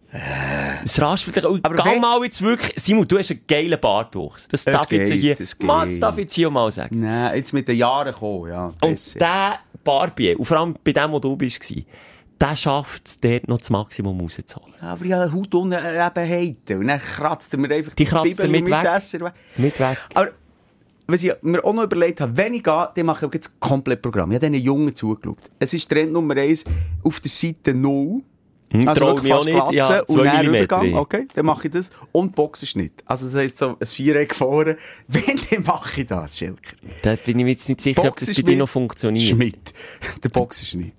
[0.84, 1.44] Es dich.
[1.44, 4.48] Und Aber geh mal jetzt wirklich, Simon, du hast einen geilen Bartwuchs.
[4.48, 6.02] Das Es darf ich jetzt geht, hier, es Mann, das geht.
[6.02, 7.00] darf jetzt hier mal sagen.
[7.00, 8.72] Nein, jetzt mit den Jahren kommen, ja.
[8.82, 11.60] Und der Barbier, und vor allem bei dem, wo du bist,
[12.40, 14.74] der schafft es, dort noch das Maximum rauszuholen.
[14.80, 16.78] Aber ich habe Hautunebenheiten.
[16.78, 18.82] Und dann kratzt er mir einfach Die kratzt er Bibel mit weg.
[18.82, 19.32] Messer weg.
[19.56, 19.98] Mit weg.
[20.14, 20.30] Aber
[21.10, 24.02] was ich mir auch noch überlegt habe, wenn ich gehe, dann mache ich jetzt komplett
[24.02, 24.30] Programm.
[24.30, 25.38] Ich habe diesen Jungen zugeschaut.
[25.58, 26.64] Es ist Trend Nummer eins
[27.02, 28.22] auf der Seite 0.
[28.72, 29.72] Hm, trau wirklich mich auch nicht.
[29.72, 30.46] Ja, und dann.
[30.46, 30.94] Übergang.
[30.94, 31.90] Okay, dann mache ich das.
[32.12, 33.02] Und Boxerschnitt.
[33.04, 34.76] Also das heisst so ein Viereck vorne.
[35.08, 36.76] Wenn, dann mache ich das, Schilker.
[37.02, 39.28] Da bin ich mir jetzt nicht sicher, ob das bei dir noch funktioniert.
[39.28, 39.72] Schmidt.
[40.22, 40.94] Der Boxerschnitt.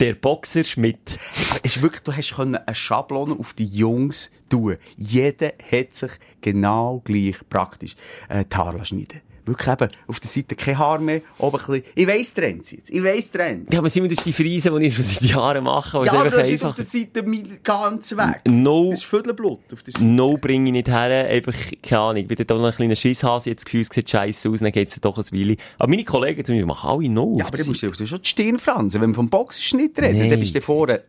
[0.00, 1.18] Der Boxer Schmidt.
[1.62, 4.76] Ist wirklich, du hast können eine Schablone auf die Jungs tun.
[4.96, 7.94] Jeder hat sich genau gleich praktisch
[8.28, 11.84] äh, die Haare schneiden Wirklich eben, auf der Seite kein Haar mehr, oben ein bisschen.
[11.94, 12.90] Ich weiss Trends jetzt.
[12.90, 13.72] Ich weiss Trends.
[13.72, 16.04] Ja, aber Simon, das ist die Frise, die ich schon seit Jahren mache.
[16.04, 17.24] Ja, aber du hast nicht auf der Seite
[17.62, 18.40] ganz weg.
[18.46, 18.90] No.
[18.90, 20.04] Das ist Viertelblut auf der Seite.
[20.04, 23.50] No bringe ich nicht her, einfach, keine Ahnung, ich bin auch noch ein kleiner Schisshase,
[23.50, 25.56] jetzt das Gefühl, es sieht scheiße aus, dann geht's doch ein Weile.
[25.78, 27.36] Aber meine Kollegen zum Beispiel machen alle No.
[27.38, 29.00] Ja, aber dann musst du schon die Stirn fransen.
[29.00, 30.30] Wenn wir vom Boxerschnitt reden, Nein.
[30.30, 31.02] dann bist du vorne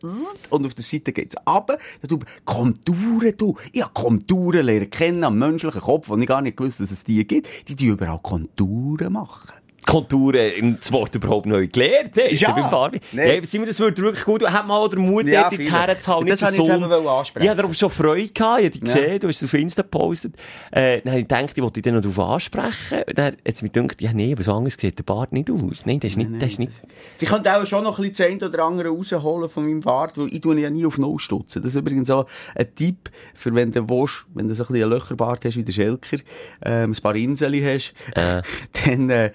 [0.50, 1.78] und auf der Seite geht's runter.
[2.02, 3.56] Dann du Konturen, du.
[3.72, 7.04] Ich habe Konturen lernen kennen am menschlichen Kopf, wo ich gar nicht gewusst, dass es
[7.04, 7.48] die gibt.
[7.68, 9.63] Die die überall Konturen machen.
[9.86, 12.40] Konturen im Wort überhaupt neu gelernt hast.
[12.42, 12.52] Ja.
[12.52, 13.00] beim Fahren.
[13.12, 13.38] Nee.
[13.38, 14.44] Ja, Simon, das würde wirklich gut.
[14.50, 15.88] Hat mal den Mut, Ja, jetzt vielleicht.
[15.88, 16.28] herzuhalten.
[16.28, 17.44] Das wollte ich jetzt ansprechen.
[17.44, 18.60] Ich hatte darum schon Freude gehabt.
[18.60, 20.36] Ich habe dich gesehen, du hast es auf Insta gepostet.
[20.72, 23.04] Äh, dann habe ich gedacht, ich wollte dich dann noch darauf ansprechen.
[23.16, 25.86] Dann hat es mir gedacht, ja, nee, aber so anders sieht der Bart nicht aus.
[25.86, 26.72] Nein, das ist nicht, das ist nicht.
[27.20, 30.28] Ich könnte auch schon noch ein bisschen das oder andere rausholen von meinem Bart, weil
[30.34, 31.62] ich tue ja nie auf Null stutzen.
[31.62, 34.84] Das ist übrigens auch ein Tipp, für wenn du willst, wenn du so ein bisschen
[34.84, 36.18] einen Löcherbart hast wie der Schelker,
[36.64, 37.94] ähm, ein paar Inseln hast,
[38.86, 39.32] dann äh,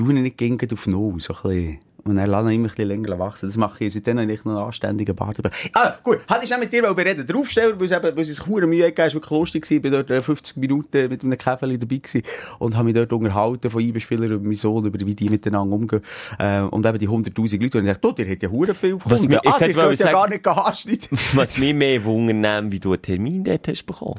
[0.00, 1.78] ihn nicht gegen auf Null, so ein bisschen.
[2.04, 3.48] Und er lässt ihn immer ein bisschen länger wachsen.
[3.48, 3.92] Das mache ich.
[3.94, 5.36] Seitdem ich noch einen anständigen Bart.
[5.72, 6.18] Ah, gut.
[6.28, 7.24] Hatte ich nicht mit dir reden.
[7.24, 9.70] Der Aufsteller, weil es eben, weil es sich Mühe gegeben ist, wirklich lustig.
[9.70, 12.22] Ich bin dort äh, 50 Minuten mit einem Käferli dabei gewesen
[12.58, 16.02] und habe mich dort unterhalten von IB-Spielern über meinen Sohn, über wie die miteinander umgehen.
[16.40, 17.78] Äh, und eben die 100.000 Leute.
[17.78, 19.28] Und ich dachte, du, der hat ja hure viel Was Kunden.
[19.34, 21.08] mir- ich Ah, geht ja sagen- gar nicht anschneiden.
[21.34, 24.18] Was mich mehr wundern wie du einen Termin dort hast bekommen.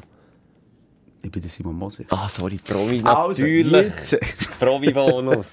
[1.24, 2.04] Ich bin der Simon Moser.
[2.10, 3.72] Ah, sorry, Promi, Also, natürlich.
[3.72, 4.18] jetzt.
[4.60, 5.52] Promi-Bonus.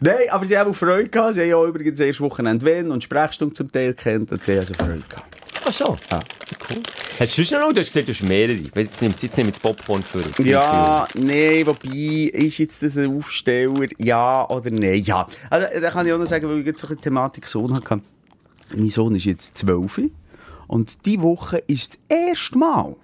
[0.00, 1.34] Nein, aber sie haben auch Freude gehabt.
[1.34, 4.60] Sie haben ja übrigens erst Wochenende wenn und Sprechstunde zum Teil kennt und sie haben
[4.60, 5.36] also Freude gehabt.
[5.64, 5.96] Ach so.
[6.10, 6.20] Ja.
[6.70, 6.82] Cool.
[7.20, 8.58] Hast du sonst noch, du hast gesagt, du hast mehrere.
[8.74, 10.38] Jetzt nimmt jetzt nimmt das Popcorn für uns.
[10.38, 15.02] Ja, nee, wobei, ist jetzt das ein Aufsteller, ja oder nein?
[15.02, 15.26] Ja.
[15.50, 18.00] Also, da kann ich auch noch sagen, weil ich jetzt so eine Thematik Sohn hatte.
[18.74, 20.00] Mein Sohn ist jetzt zwölf
[20.66, 22.96] und diese Woche ist das erste Mal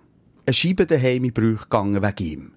[0.46, 2.50] eine Scheibe daheim in Brüche gegangen wegen ihm.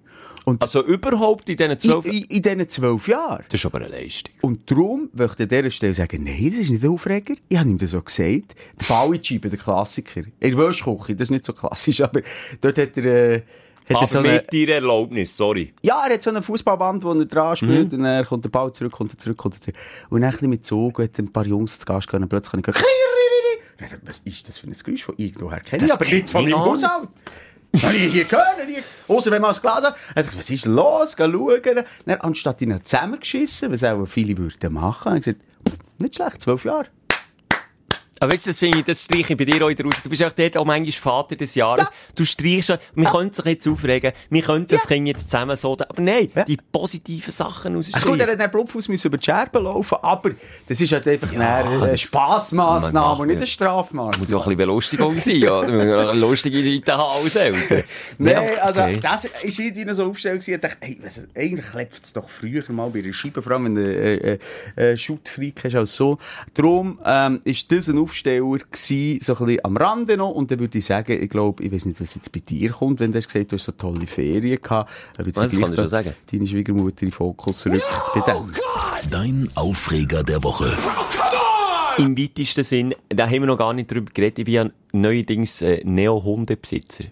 [0.45, 2.05] Und Also überhaupt in diesen zwölf...
[2.05, 3.43] in, in, diesen zwölf Jahren.
[3.49, 4.33] Das ist aber eine Leistung.
[4.41, 7.33] Und darum möchte ich an dieser Stelle sagen, nein, das ist nicht der Aufreger.
[7.49, 8.55] Ich habe ihm das so gesagt.
[8.79, 10.21] Die Scheibe, der Klassiker.
[10.21, 12.21] In der Wäschküche, das ist nicht so klassisch, aber
[12.61, 13.43] dort hat er, äh, hat
[13.89, 15.73] er Aber so eine, mit deiner Erlaubnis, sorry.
[15.83, 17.55] ja, er hat so ein Fußballband, wo er dran Mhm.
[17.57, 19.75] spielt, und dann kommt der Ball zurück, kommt er zurück, kommt er zurück.
[20.09, 22.51] Und dann ein bisschen mit Zug hat ein paar Jungs zu Gast gehabt, und plötzlich
[22.63, 22.73] kann
[23.79, 25.59] ich dachte, was ist das für ein Geräusch von irgendwoher?
[25.59, 26.57] Kenne ich aber nicht von meinem.
[26.59, 27.09] Haushalt.
[27.83, 28.55] Habe ich hier gehört,
[29.07, 29.95] ausser wenn man das Glas hat.
[30.15, 31.15] Ich was ist los?
[31.15, 31.83] Geh schauen.
[32.05, 35.41] Dann, anstatt ihn zusammengeschissen, was auch viele würden machen, habe gesagt,
[35.97, 36.87] nicht schlecht, zwölf Jahre.
[38.19, 39.95] Aber weißt du, das finde ich, das streiche ich bei dir auch wieder raus.
[40.03, 41.87] Du bist auch dort auch manchmal Vater des Jahres.
[42.15, 45.73] Du streichst schon, wir können sich jetzt aufregen, wir könnten das Kind jetzt zusammen so,
[45.73, 46.43] aber nein, Ja.
[46.45, 48.19] die positiven Sachen Es ist gut, rausstreichen.
[48.21, 50.31] er hat dann Blutfuß müssen über die Scherben laufen, aber
[50.67, 54.17] das ist halt einfach Ja, eine, Spassmaßnahme und nicht eine Strafmaßnahme.
[54.19, 55.59] muss ja auch ein bisschen Belustigung sein, ja.
[55.61, 57.83] Eine lustige Seite haben als Eltern.
[58.17, 58.99] Nein, Ja, also, okay.
[59.01, 60.55] das ist noch so aufgestellt gewesen.
[60.55, 63.65] Ich dachte, hey, was, eigentlich klebt es doch früher mal bei einer Scheibe, vor allem
[63.65, 64.37] wenn du äh,
[64.75, 66.17] äh, äh, Shootfreak hast als so.
[66.53, 70.31] Darum, ähm, ist das ein Aufsteller gewesen, so ein bisschen am Rande noch.
[70.31, 72.99] Und dann würde ich sagen, ich glaube, ich weiß nicht, was jetzt bei dir kommt,
[72.99, 74.91] wenn du hast gesagt, du hast so tolle Ferien gehabt.
[75.19, 76.13] Ob jetzt Das kann ich schon sagen.
[76.31, 78.53] Deine Schwiegermutter in den Fokus rückt bei dem.
[79.09, 80.71] Dein Aufreger der Woche.
[81.97, 85.61] Im weitesten Sinn, da haben wir noch gar nicht drüber geredet, ich bin ja neuerdings
[85.63, 87.05] äh, Neo-Hundebesitzer.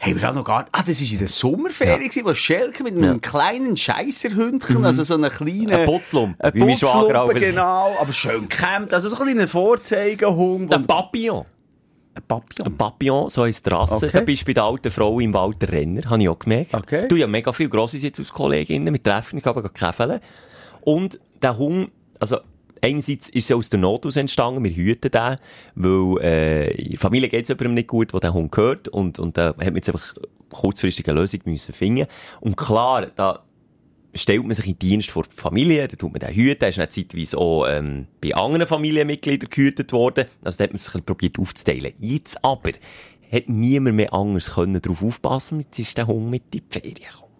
[0.00, 2.96] Haben wir auch noch gar Ah, das war in der Sommerferien, gewesen, wo Schelke mit
[2.96, 5.72] einem kleinen Scheisserhündchen, also so einer kleinen...
[5.72, 7.34] Ein Putzlump, Ein wie gesagt.
[7.34, 10.72] genau, aber schön gekämmt, also so ein kleiner Vorzeigehund.
[10.74, 11.44] Ein Papillon.
[12.14, 12.66] Ein Papillon.
[12.66, 14.06] Ein Papillon, so heisst die Rasse.
[14.06, 14.10] Okay.
[14.10, 16.74] Da bist du bei der alten Frau im Wald der Renner, habe ich auch gemerkt.
[16.74, 17.06] Okay.
[17.06, 20.20] Du, ja mega viele grosse jetzt als Kolleginnen, wir treffen, ich habe Käfeln.
[20.80, 22.38] Und der Hund, also,
[22.82, 25.36] einerseits ist ja aus der Not aus entstanden, wir hüten den,
[25.74, 29.36] weil, äh, in Familie geht es jemandem nicht gut, wo der Hund gehört, und, und
[29.36, 30.14] da hat man jetzt einfach
[30.50, 32.06] kurzfristig eine Lösung müssen finden.
[32.40, 33.42] Und klar, da,
[34.14, 36.90] stellt man sich in Dienst vor die Familie, dann tut man den hüten, ist dann
[36.90, 41.92] zeitweise auch ähm, bei anderen Familienmitgliedern gehütet worden, also da hat man sich probiert aufzuteilen.
[41.98, 42.72] Jetzt aber
[43.32, 46.94] hat niemand mehr anders können darauf aufpassen, jetzt ist der Hund mit in die Ferien
[46.94, 47.30] gekommen.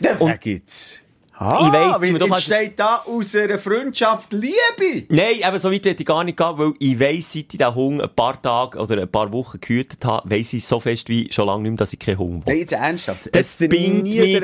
[0.00, 1.02] Der Und- gibt's.
[1.38, 5.04] Ah, Ich weiss, wie aber kannst- entsteht da aus einer Freundschaft Liebe?
[5.10, 7.74] Nein, eben so weit hätte ich gar nicht gehen, weil ich weiss, seit ich den
[7.74, 11.30] Hund ein paar Tage oder ein paar Wochen gehütet habe, weiss ich so fest wie
[11.30, 12.54] schon lange nicht mehr, dass ich keinen Hund will.
[12.54, 13.28] Nein, jetzt ernsthaft.
[13.32, 14.40] Das zwingt mich,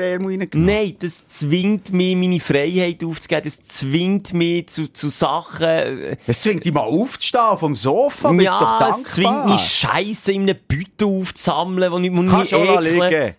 [0.53, 6.63] nein, das zwingt mich, meine Freiheit aufzugeben, das zwingt mich zu, zu Sachen, Das zwingt
[6.63, 8.99] dich mal aufzustehen vom Sofa, bist doch ja, dankbar.
[9.03, 13.09] es zwingt mich Scheiße in einem Beutel aufzusammeln, wo ich Kannst mich noch ekeln.
[13.09, 13.35] liegen.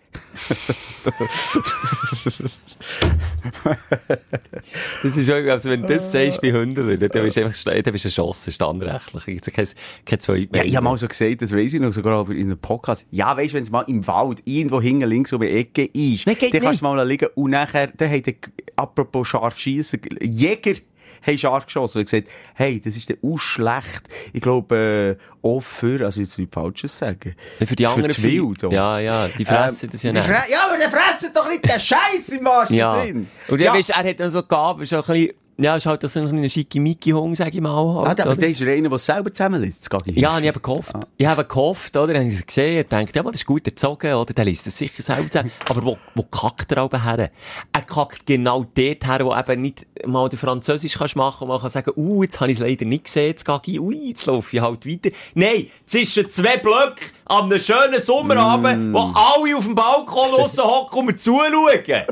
[5.03, 7.93] Das ist auch, also wenn du das sagst bei Hunden, dann bist du einfach, dann
[7.93, 9.27] bist du erschossen, standrechtlich.
[9.27, 9.69] Jetzt kein,
[10.05, 12.59] kein zwei Ja, ich habe mal so gesagt, das weiss ich noch, sogar in einem
[12.59, 13.07] Podcast.
[13.11, 16.81] Ja, weisst, wenn es mal im Wald irgendwo hinten links die Ecke ist, dann kannst
[16.81, 18.35] du mal liegen und nachher, dann hat der,
[18.77, 20.75] apropos scharf schießen, Jäger
[21.23, 24.03] haben scharf geschossen und gesagt, hey, das ist der auch schlecht.
[24.33, 27.35] Ich glaube, äh, auch für, also jetzt nicht Falsches sagen.
[27.65, 28.33] Für die anderen das Wild.
[28.61, 28.73] Vieh- auch.
[28.73, 30.29] Ja, ja, die fressen das ja die nicht.
[30.29, 33.03] Ja, aber der fressen doch nicht den Scheiß im wahrsten Ja.
[33.05, 33.29] Sinn.
[33.49, 33.75] Und ja.
[33.75, 34.43] weißt, er hat dann so
[34.83, 38.07] ist auch ein bisschen, Ja, ist halt so ein kleiner Schickimicki-Hung, sag ich mal.
[38.07, 40.03] Halt, Ah, aber der ist einer, der selber zusammenliest, das.
[40.07, 40.95] Ja, ich habe gehofft.
[40.97, 41.01] Ah.
[41.17, 42.15] Ich habe gehofft, oder?
[42.15, 44.35] Habe ich gesehen, ich dachte, ja, das ist gut erzogen, oder?
[44.35, 45.53] Der liest das sicher selber zusammen.
[45.69, 47.31] Aber wo, wo kackt er aber her?
[47.73, 51.61] Er kackt genau dort her, wo eben nicht mal der Französisch kannst machen und man
[51.61, 54.57] kann sagen, uh, jetzt habe ich es leider nicht gesehen, jetzt Gagi, ui, jetzt laufe
[54.57, 55.11] ich halt weiter.
[55.35, 58.95] Nein, zwischen zwei Blöcken an einem schönen Sommerabend, Mm.
[58.95, 62.05] wo alle auf dem Balkon draussen hocken und mir zuschauen.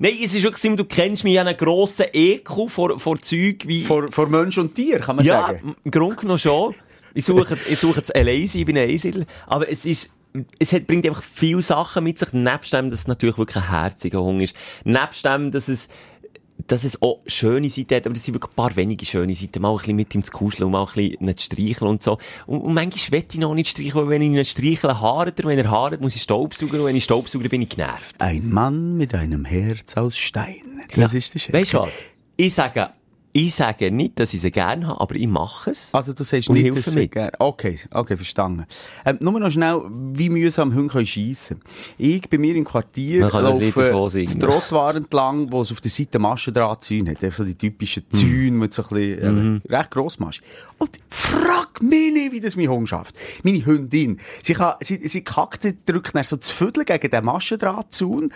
[0.00, 3.18] Nein, es ist wirklich, Simon, du kennst mich, ich habe einen grossen Ekel vor, vor
[3.18, 3.82] Zeug wie...
[3.82, 5.74] Vor, vor Mensch und Tier, kann man Ja, sagen.
[5.84, 6.74] im Grunde genommen schon.
[7.14, 9.24] Ich suche, ich suche das allein sein, ich bin ein Einsiedler.
[9.46, 10.14] Aber es ist,
[10.58, 13.70] es hat, bringt einfach viele Sachen mit sich, nebst dem, dass es natürlich wirklich ein
[13.70, 14.54] herziger Hunger ist.
[14.84, 15.88] Nebst dem, dass es,
[16.66, 19.62] dass es auch schöne Seiten hat, aber das sind wirklich ein paar wenige schöne Seiten.
[19.62, 22.18] Mal ein bisschen mit ihm zu kuscheln und mal ein bisschen nicht streicheln und so.
[22.46, 25.44] Und, und manchmal will ich noch nicht streicheln, weil wenn ich nicht streichle, haart er.
[25.46, 28.16] Wenn er haart, muss ich Staubsauger und wenn ich Staubsauger bin ich genervt.
[28.18, 30.82] Ein Mann mit einem Herz aus Stein.
[30.94, 31.54] Das ist der Chef.
[31.54, 32.04] Weißt du was?
[32.36, 32.90] Ich sage,
[33.38, 35.90] ich sage nicht, dass ich sie gerne habe, aber ich mache es.
[35.92, 37.14] Also du sagst nicht, dass mit.
[37.14, 37.32] mit.
[37.38, 38.66] Okay, okay, verstanden.
[39.04, 39.80] Ähm, nur noch schnell,
[40.12, 41.60] wie mühsam Hunde können schiessen.
[41.98, 47.14] Ich bei mir im Quartier laufe das Trottoir entlang, wo es auf der Seite Maschendrahtzäune
[47.14, 47.32] hat.
[47.32, 48.16] So die typischen Mhm.
[48.16, 50.40] Zäune mit so ein bisschen, äh, recht gross Masch.
[50.78, 53.16] Und frag mich nicht, wie das mein Hund schafft.
[53.44, 54.18] Meine Hündin.
[54.42, 58.32] Sie, kann, sie, sie kackt, drückt dann so zu Viertel gegen den Maschendrahtzaun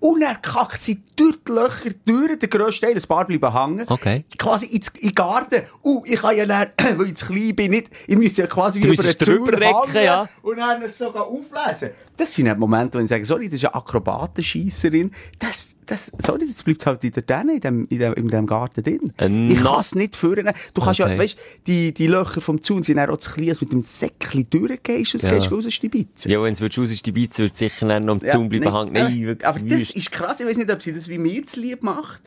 [0.00, 3.86] und er kackt sie durch die Löcher durch, der grösste Teil, ein paar bleiben hängen.
[3.88, 4.24] Okay.
[4.44, 5.62] Quasi ins, in den Garten.
[5.82, 8.80] Uh, ich kann ja dann, weil ich zu klein bin, nicht, ich müsste ja quasi
[8.80, 10.28] Du über den Zaun recken, ja.
[10.42, 11.90] Und dann es sogar auflesen.
[12.16, 15.10] Das sind nicht Momente, wo ich sage, sorry, das ist eine Akrobatenscheisserin.
[15.38, 18.46] Das, das, sorry, das bleibt halt in der Däne, in dem, in dem, in dem
[18.46, 19.12] Garten drin.
[19.18, 20.50] Äh, ich kann es nicht führen.
[20.74, 21.12] Du kannst Okay.
[21.12, 23.80] ja, weißt, die, die Löcher vom Zaun sind auch zu klein, als du mit dem
[23.80, 25.30] Säckchen durchgehst und Ja.
[25.30, 25.38] ja.
[25.38, 26.30] gehst raus stibitzen.
[26.30, 28.92] Ja, wenn es raus ist, die Beize wird sicher noch am Zaun bleiben hängen.
[28.92, 30.38] Nein, wirklich aber das ist krass.
[30.40, 32.22] Ich weiß nicht, ob sie das wie mir zu lieb macht.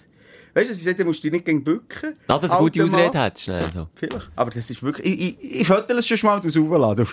[0.58, 2.16] Weißt du, sie sagt, du musst dich nicht gegen bücken.
[2.26, 2.84] Ah, dass du eine gute.
[2.84, 3.90] Ausrede hättest, schnell so.
[3.94, 4.32] Vielleicht.
[4.36, 7.08] Aber das ist wirklich, ich, ich, ich es schon mal aus aufladen.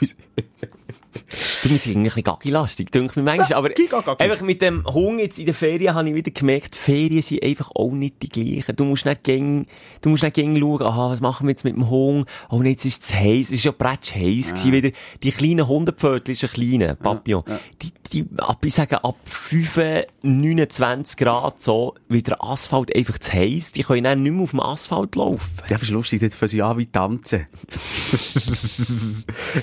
[1.62, 3.50] Du musst irgendwie ein bisschen gaggi-lastig, denke mir manchmal.
[3.50, 6.76] Ja, aber giga einfach mit dem Hunger jetzt in den Ferien habe ich wieder gemerkt,
[6.76, 8.76] Ferien sind einfach auch nicht die gleichen.
[8.76, 9.66] Du musst nicht gäng,
[10.02, 12.24] du musst nicht gäng schauen, aha, was machen wir jetzt mit dem Hunger?
[12.50, 13.48] Oh, nee, jetzt ist es heiß.
[13.48, 14.90] Es ist ja bretsch heiß gewesen wieder.
[15.22, 17.44] Die kleinen Hundepfötchen, ist ein kleiner Papillon.
[17.82, 23.32] Die, die, ab, ich sage, ab 5, 29 Grad so, wird der Asphalt einfach zu
[23.32, 23.72] heiß.
[23.72, 25.50] Die können dann nicht mehr auf dem Asphalt laufen.
[25.68, 27.46] Ja, das ist lustig, dort fangen sie an wie tanzen.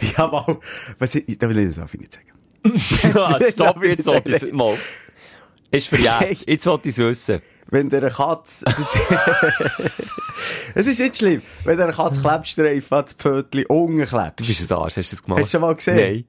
[0.17, 0.57] ja, mal,
[0.97, 2.27] was ich, da will ich das auch nicht sagen.
[3.13, 4.77] Ja, Stopp jetzt, so, das mal.
[5.71, 6.47] Ist verjährt.
[6.47, 7.41] Jetzt wollte ich es wissen.
[7.67, 8.63] Wenn der Katz,
[10.75, 14.41] es ist nicht schlimm, wenn der Katz Klebstreifen an das Pfötchen unten klebt.
[14.41, 15.39] Du bist ein Arsch, hast du das gemacht?
[15.39, 15.95] Hast du schon mal gesehen?
[15.95, 16.25] Nein.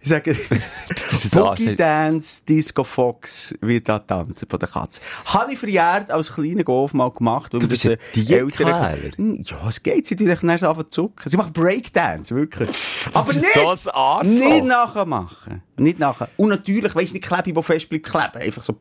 [0.00, 0.36] Ich sage.
[1.32, 5.00] Boogie Dance, Disco Fox wird da tanzen von der Katze.
[5.24, 7.52] Habe ich verjährt als kleiner Golf mal gemacht.
[7.52, 8.94] Du bist ein Diätklärer.
[9.16, 10.06] Hm, Ja, es geht.
[10.06, 11.30] Sie tun dann so anfangen zu zucken.
[11.30, 12.70] Sie machen Breakdance, wirklich.
[13.12, 13.46] Aber nicht!
[13.52, 14.20] so.
[14.22, 15.62] Nicht nachher machen.
[15.76, 16.28] Nicht nachher.
[16.36, 18.46] Und natürlich, weisst du, nicht Klebe, die fest bleibt, kleben.
[18.46, 18.76] Einfach so,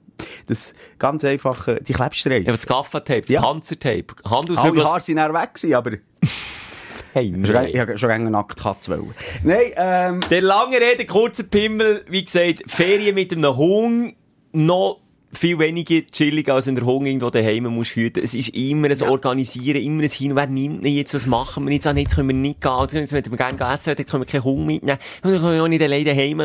[0.46, 2.46] das ganz einfache, die Klebstreifen.
[2.46, 3.42] Ja, aber das Gaffatape, das Ja.
[3.42, 5.92] Panzertape, Hand aus Alle Haare sind dann weg gewesen, aber
[7.14, 7.80] Hey, ich nein.
[7.80, 9.14] habe schon gerne nackt Katze wollen.
[9.44, 14.16] Nein, ähm, Der lange Rede, kurzer Pimmel, wie gesagt, Ferien mit einem Hund,
[14.52, 15.00] noch
[15.34, 18.24] viel weniger chillig als in der Hund irgendwo daheim musst hüten.
[18.24, 21.74] Es ist immer ein Organisieren, immer ein Hin, wer nimmt ihn jetzt, was machen wir
[21.74, 24.28] jetzt, ah, jetzt können wir nicht gehen, jetzt wenn wir gerne essen, dann können wir
[24.28, 26.40] keinen Hund mitnehmen, dann können wir auch nicht alleine daheim.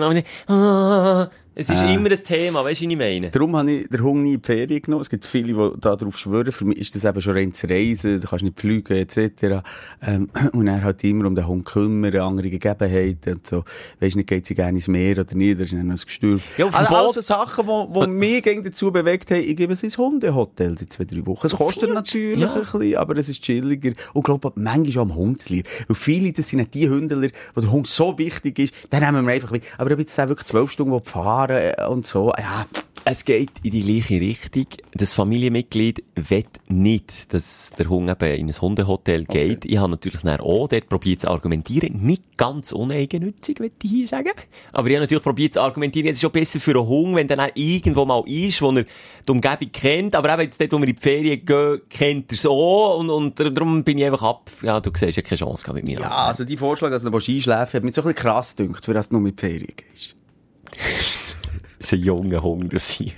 [0.48, 3.31] Ah, es ist immer ein Thema, weißt du, was ich meine?
[3.31, 5.03] Darum habe ich den Hund nie in die Ferien genommen.
[5.03, 6.51] Es gibt viele, die da drauf schwören.
[6.53, 8.21] Für mich ist das eben schon rein zu reisen.
[8.21, 9.62] Du kannst nicht fliegen, etc.
[10.03, 13.65] Ähm, und er hat immer um den Hund kümmern, andere Gegebenheiten und so.
[14.01, 16.41] Weisst nicht, geht sie gerne ins Meer oder nicht, da ist dann noch ein Gestürm.
[16.57, 19.83] Ja, auf also, also Sachen, die, die mich gegen dazu bewegt haben, ich gebe es
[19.83, 21.47] ins Hundehotel, die zwei, drei Wochen.
[21.47, 22.55] Es kostet natürlich Ja.
[22.55, 23.93] ein bisschen, aber es ist chilliger.
[24.15, 25.69] Und ich glaube, manchmal auch am Hund zu lieben.
[25.87, 29.27] Weil viele, das sind nicht die Hundler, wo der Hund so wichtig ist, dann nehmen
[29.27, 29.65] wir einfach mit.
[29.77, 32.66] Aber ob jetzt der wirklich zwölf Stunden fahren will und so, ja,
[33.05, 34.66] Es geht in die gleiche Richtung.
[34.94, 39.64] Das Familienmitglied will nicht, dass der Hund eben in ein Hundehotel geht.
[39.64, 42.00] Ich habe natürlich dann auch dort probiert zu argumentieren.
[42.00, 44.31] Nicht ganz uneigennützig, würde ich hier sagen.
[44.72, 47.26] Aber ich habe natürlich probiert zu argumentieren, es ist schon besser für einen Hund, wenn
[47.26, 50.14] dann irgendwo mal ist, wo er die Umgebung kennt.
[50.14, 52.98] Aber eben jetzt dort, wo wir in die Ferien gehen, kennt er es auch.
[52.98, 54.48] Und, und darum bin ich einfach ab.
[54.62, 55.98] Ja, du siehst ja keine Chance mit mir.
[55.98, 58.94] Ja, also die Vorschlag, dass du einschläfen hat mich so ein bisschen krass gedünkt, für
[58.94, 60.14] das du nur mit Ferien gehst.
[61.83, 63.12] Ist ein junger Hund, das hier.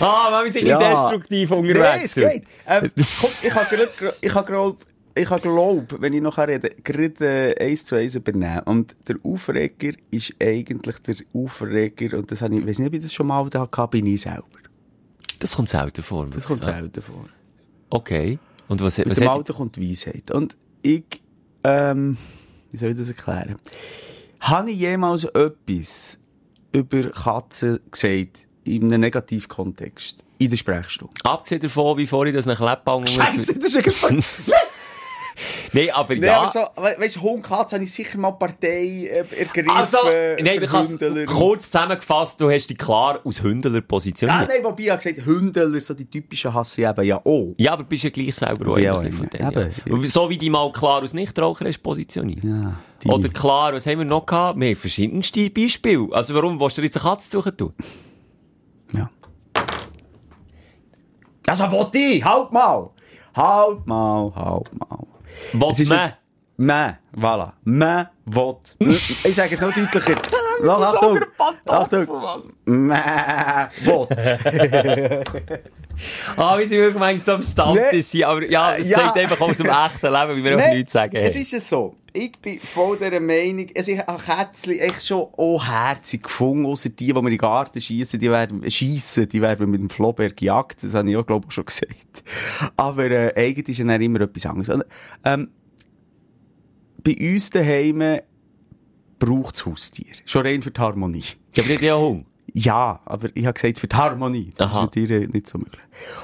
[0.00, 0.78] ah, man ein bisschen Ja.
[0.78, 2.04] destruktiv Nein, unterwegs.
[2.04, 2.44] es geht.
[2.66, 4.76] Ähm, komm, ich habe gerade, ich habe
[5.14, 8.60] ich habe glaub, wenn ich noch rede, gerade äh, eins zu eins übernehmen.
[8.64, 13.02] Und der Aufreger ist eigentlich der Aufreger, und das habe ich, weiß nicht, ob ich
[13.02, 14.46] das schon mal da hatte, bin ich selber.
[15.40, 16.26] Das kommt selten vor.
[16.26, 17.24] Das kommt Ah, selten vor.
[17.90, 18.38] Okay.
[18.68, 19.36] Und was, Mit was dem hat...
[19.36, 20.30] Alter kommt die Weisheit.
[20.30, 21.04] Und ich,
[21.64, 22.16] ähm,
[22.70, 23.56] wie soll ich das erklären?
[24.38, 26.19] Habe ich jemals etwas
[26.72, 30.24] über Katzen gesagt, in einem Negativkontext?
[30.38, 31.14] In der Sprechstunde?
[31.24, 33.06] Abgesehen davon, wie vorhin das nach Leppang...
[33.06, 34.24] Scheiße, das ist ein Nein,
[35.92, 36.40] aber Nee, ja...
[36.40, 39.70] aber so, we weißt du, Hund, Katze, habe ich sicher mal Partei äh, ergriffen.
[39.70, 39.98] Also,
[40.40, 44.48] nein, ich kurz zusammengefasst, du hast dich klar aus Hündeler Ja, positioniert.
[44.48, 47.54] nein, wobei ich gesagt, Hündeler, so die typischen hasse eben ja auch.
[47.56, 49.70] Ja, aber du bist ja gleich selber auch Ja, ein ja, von denen.
[49.86, 49.94] Ja.
[49.94, 52.44] Und So wie die mal klar als Nichtraucher hast positioniert.
[52.44, 53.08] Ja, die.
[53.08, 54.58] Oder klar, was haben wir noch gehabt?
[54.60, 56.08] Wir haben verschiedenste Beispiele.
[56.12, 57.72] Also warum willst du jetzt eine Katze suchen tun?
[58.92, 59.10] Ja.
[61.46, 62.22] Also, wo die?
[62.24, 62.90] Halt mal!
[63.34, 65.06] Halt mal, halt mal.
[65.70, 66.12] Es ist man?
[66.56, 67.54] Man, voilà.
[67.64, 68.56] Man will.
[68.80, 70.14] Ich sage es noch deutlicher.
[70.62, 71.20] Lass, Achtung!
[71.66, 72.06] Achtung!
[72.66, 75.22] Man will.
[76.36, 78.24] Ah, wie sie wirklich manchmal so am Nee.
[78.24, 78.98] Aber ja, es Ja.
[78.98, 81.16] zeigt einfach aus dem echten Leben, wie wir auch Nein, nichts sagen.
[81.16, 81.96] Es ist ja so.
[82.12, 85.62] Ich bin voll dieser Meinung, es ist ein Kätzchen echt schon auch
[86.02, 89.80] gefunden, ausser die, die wir in den Garten schiessen, die werden, schiessen, die werden mit
[89.80, 90.82] dem Floberg gejagt.
[90.82, 92.24] Das habe ich auch, glaube ich, schon gesagt.
[92.76, 94.68] Aber, äh, eigentlich ist ja dann immer etwas anderes.
[94.70, 94.84] Und,
[95.24, 95.50] Ähm,
[97.02, 98.20] bei uns daheim
[99.18, 100.12] braucht es Haustier.
[100.24, 101.24] Schon rein für die Harmonie.
[101.52, 102.24] Ich habe nicht ja Hunger.
[102.54, 104.52] Ja, aber ich habe gesagt, für die Harmonie.
[104.56, 104.84] Das Aha.
[104.84, 105.80] ist mit dir nicht so möglich.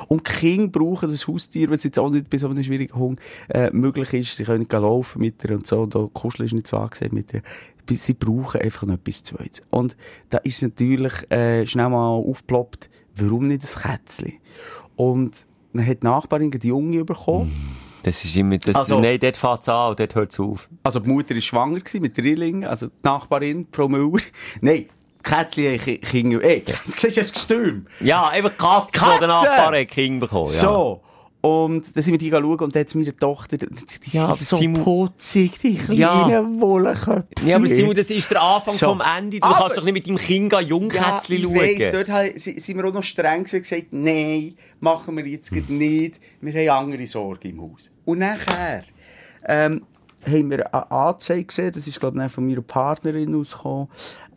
[0.08, 3.20] Und Kinder brauchen das Haustier, wenn es jetzt auch nicht bei so einem schwierigen Hund
[3.48, 4.36] äh, möglich ist.
[4.36, 5.82] Sie können nicht laufen mit ihr und so.
[5.82, 7.42] Und auch Kuscheln ist nicht so angesehen mit ihr.
[7.90, 9.62] Sie brauchen einfach noch etwas Zweites.
[9.70, 9.96] Und
[10.30, 14.38] da ist natürlich äh, schnell mal aufgeploppt, warum nicht ein Kätzchen?
[14.96, 17.52] Und dann hat die Nachbarin die Junge bekommen.
[18.02, 20.68] Das ist immer, das, Also- nein, dort fängt es an und dort hört es auf.
[20.84, 24.22] Also die Mutter war schwanger gewesen mit Drilling, also die Nachbarin, Frau Müller.
[24.60, 24.86] Nein,
[25.26, 26.42] Kätzchen Kinder.
[26.42, 26.62] Ey,
[26.96, 27.86] siehst du das Gestürm?
[28.00, 29.18] Ja, einfach die Katze, die Katze!
[29.20, 30.46] der Nachbar hat Kind bekommen.
[30.46, 30.52] Ja.
[30.60, 31.02] So.
[31.42, 34.56] Und dann sind wir die schauen und dann hat meine Tochter, die, die Ja, so
[34.56, 36.44] Simon- putzig, die kleinen Ja.
[36.60, 37.24] Wollköpfe.
[37.44, 38.86] Ja, aber Simon, das ist der Anfang So.
[38.88, 39.38] vom Ende.
[39.38, 41.54] Du Aber- kannst doch nicht mit deinem Kind ein Jungkätzchen ich schauen.
[41.54, 45.52] weiss, dort ha- si- sind wir auch noch streng gewesen gesagt, nein, machen wir jetzt
[45.52, 46.16] grad nicht.
[46.40, 47.92] Wir haben andere Sorgen im Haus.
[48.04, 48.82] Und nachher,
[49.46, 49.82] ähm,
[50.26, 53.88] haben wir eine Anzeige gesehen, das ist, glaube ich, von meiner Partnerin ausgekommen,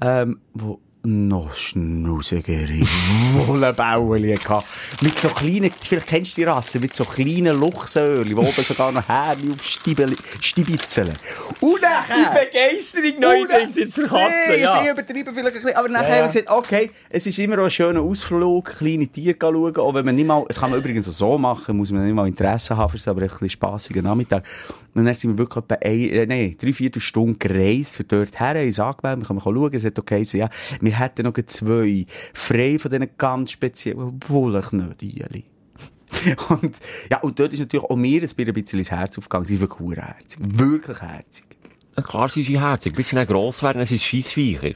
[0.01, 2.67] ähm, wo noch schnusigere
[3.47, 4.65] Wollenbäuerchen hatte.
[5.01, 8.91] Mit so kleinen, vielleicht kennst du die Rasse, mit so kleinen Luchsöhrchen, wo oben sogar
[8.91, 11.13] noch Härchen auf Stiebel- Stibitzeln.
[11.61, 12.37] Und nachher...
[12.51, 14.81] Begeisterung neuerdings jetzt für Katzen, Nee, ja.
[14.83, 15.75] ich übertreibe vielleicht ein bisschen.
[15.77, 16.23] Aber nachher Ja, ja.
[16.25, 19.93] haben wir gesagt, okay, es ist immer auch ein schöner Ausflug, kleine Tiere schauen, auch
[19.93, 22.27] wenn man nicht mal, es kann man übrigens auch so machen, muss man nicht mal
[22.27, 24.43] Interesse haben, für aber ein bisschen spassiger Nachmittag.
[24.99, 28.39] Und dann sind wir wirklich etwa ein, äh, nein, drei, vier Stunden gereist für dort
[28.39, 30.49] her, uns angemeldet, wir können mal schauen, es hat okay, so, ja,
[30.81, 35.43] wir hätten noch zwei frei von diesen ganz speziellen Wollknödchen.
[36.49, 36.75] Und,
[37.09, 39.45] ja, und dort ist natürlich auch mir ein bisschen ins Herz aufgegangen.
[39.45, 40.39] Die ist wirklich urherzig.
[40.41, 41.45] Wirklich herzig.
[41.95, 42.93] Ja, Klar sie herzig.
[42.95, 44.71] Bis sie dann gross werden, es ist Scheissviecher.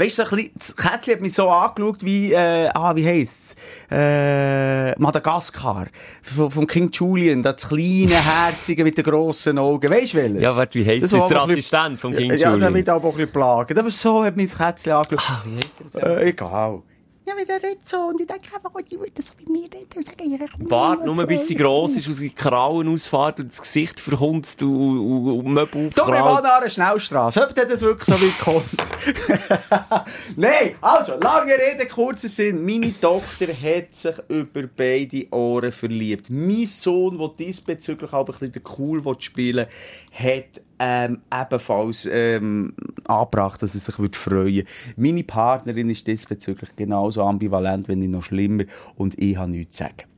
[0.00, 3.06] Weißt du, so ein bisschen, das Kätzchen hat mich so angeschaut wie, äh, ah, wie
[3.06, 3.54] heisst's?
[3.90, 5.88] Äh, Madagaskar.
[6.22, 9.90] Vom King Julian, das kleine, herzige mit den grossen Augen.
[9.90, 10.42] Weißt du welches?
[10.42, 12.72] Ja, warte, wie heisst Das Der Assistent vom King Ja, Julian.
[12.72, 13.78] wird aber auch ein bisschen plagen.
[13.78, 15.20] Aber so hat mich das Kätzchen angeschaut.
[15.28, 16.82] Ah, wie heisst Äh, egal.
[17.30, 19.64] Ja, wenn der redet so, und ich denke einfach, oh, die würde so bei mir
[19.64, 23.52] reden und sagen, ich Warte, nur bis sie gross ist, aus den Krauen ausfährt und
[23.52, 27.42] das Gesicht verhunzt und, und, und Möbel Du, wir waren an einer Schnellstraße.
[27.42, 30.06] Ob das wirklich so weit kommt?
[30.36, 32.64] Nein, also, lange Rede, kurzer Sinn.
[32.64, 36.30] Meine Tochter hat sich über beide Ohren verliebt.
[36.30, 42.74] Mein Sohn, der diesbezüglich auch ein bisschen cool spielen will, hat ähm, ebenfalls ähm,
[43.06, 44.64] angebracht, dass er sich würde freuen
[44.96, 48.64] Meine Partnerin ist diesbezüglich genauso ambivalent, wenn nicht noch schlimmer.
[48.96, 50.10] Und ich habe nichts zu sagen.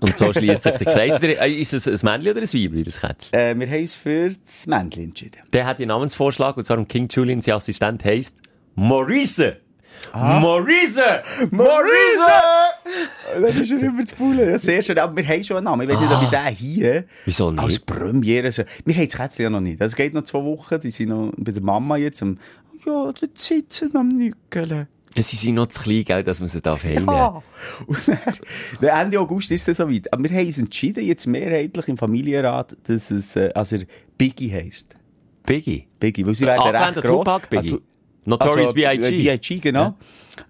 [0.00, 1.22] Und so schließt sich der Kreis.
[1.22, 3.38] Äh, Ist es ein Männchen oder ein Weibchen, das Kätzchen?
[3.38, 5.40] Äh, wir haben uns für das Männchen entschieden.
[5.52, 8.36] Der hat den Namensvorschlag, und zwar um King Julian, sein Assistent heisst
[8.74, 9.58] Maurice.
[10.14, 11.22] Maurice!
[11.50, 12.28] Maurice!
[13.40, 14.50] Das ist ja immer zu Pullen.
[14.50, 14.98] Ja, sehr schön.
[14.98, 15.88] Aber wir haben schon einen Namen.
[15.88, 17.62] Ich weiß nicht, ob ich den hier Wieso nicht?
[17.62, 18.62] als Premiere so...
[18.84, 19.80] Wir haben das Kätzchen ja noch nicht.
[19.80, 20.80] Das geht noch zwei Wochen.
[20.80, 22.38] Die sind noch bei der Mama jetzt am...
[22.84, 24.88] Ja, dort sitzen am Nückeln.
[25.14, 27.42] Das ist noch zu klein, gell, dass man sie darf heimnehmen Ja.
[27.86, 27.98] Und
[28.80, 30.12] dann, Ende August ist es soweit.
[30.12, 33.82] Aber wir haben uns entschieden, jetzt mehrheitlich im Familienrat, dass es, äh, also er
[34.16, 34.94] Biggie heisst.
[35.44, 35.86] Biggie.
[35.98, 37.42] Biggie, weil sie werden Angelehnt recht groß.
[37.50, 37.78] Biggie.
[38.24, 39.06] Notorious also, B.I.G.
[39.06, 39.94] äh, B.I.G., genau.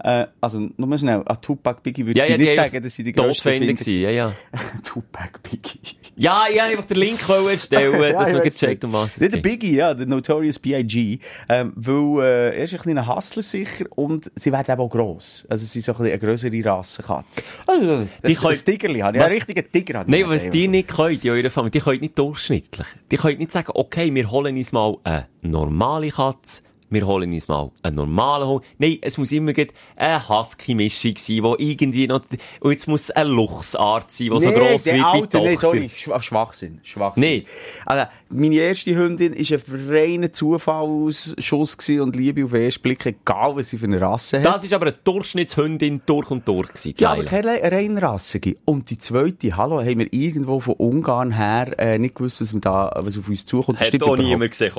[0.05, 2.95] Äh, also, nur mal schnell, an Tupac Biggie würde Ja, ich ja, nicht sagen, dass
[2.95, 4.33] sie die grössten Finder gewesen, ja, ja.
[4.85, 5.81] Tupac Biggie.
[6.14, 9.35] Ja, ich einfach den Link erstellen, Ja, dass man weiss checkt, um was es Nicht
[9.35, 9.41] der.
[9.41, 11.18] Biggie, ja, der Notorious B.I.G.
[11.49, 15.47] Ähm, weil äh, er ist ein kleiner Hustler sicher und sie werden eben auch gross.
[15.49, 17.43] Also sie sind so ein eine grössere Rassenkatze.
[17.66, 19.23] Also, das, Die das können- Tigerli habe ich.
[19.23, 20.11] Einen richtigen Tiger habe.
[20.11, 22.87] Nein, was die nicht können, in eurer Familie, die nicht durchschnittlich.
[23.11, 26.62] Die können nicht sagen, okay, wir holen uns mal eine normale Katze,
[26.93, 28.64] wir holen uns mal einen normalen Hund.
[28.78, 29.53] Nein, es muss immer
[29.97, 32.20] eine Husky-Mischung sein, wo irgendwie noch,
[32.61, 35.20] und jetzt muss es eine Luchsart sein, die so Nee, gross der wird wie die
[35.20, 35.40] Tochter.
[35.43, 36.80] nein, sorry, Schw Schwachsinn.
[36.82, 37.22] Schwachsinn.
[37.22, 37.45] Nee.
[37.86, 43.57] Also, meine erste Hündin war ein reiner Zufallsschuss und Liebe auf den ersten Blick, egal
[43.57, 44.47] was sie für eine Rasse hat.
[44.47, 48.57] Das ist aber eine Durchschnittshündin durch und durch gewesen, Ja, aber keine reinrassige.
[48.64, 52.93] Und die zweite, hallo, haben wir irgendwo von Ungarn her äh, nicht gewusst, was, da,
[52.97, 53.80] was auf uns zukommt.
[53.80, 54.72] Hat auch niemand gesehen.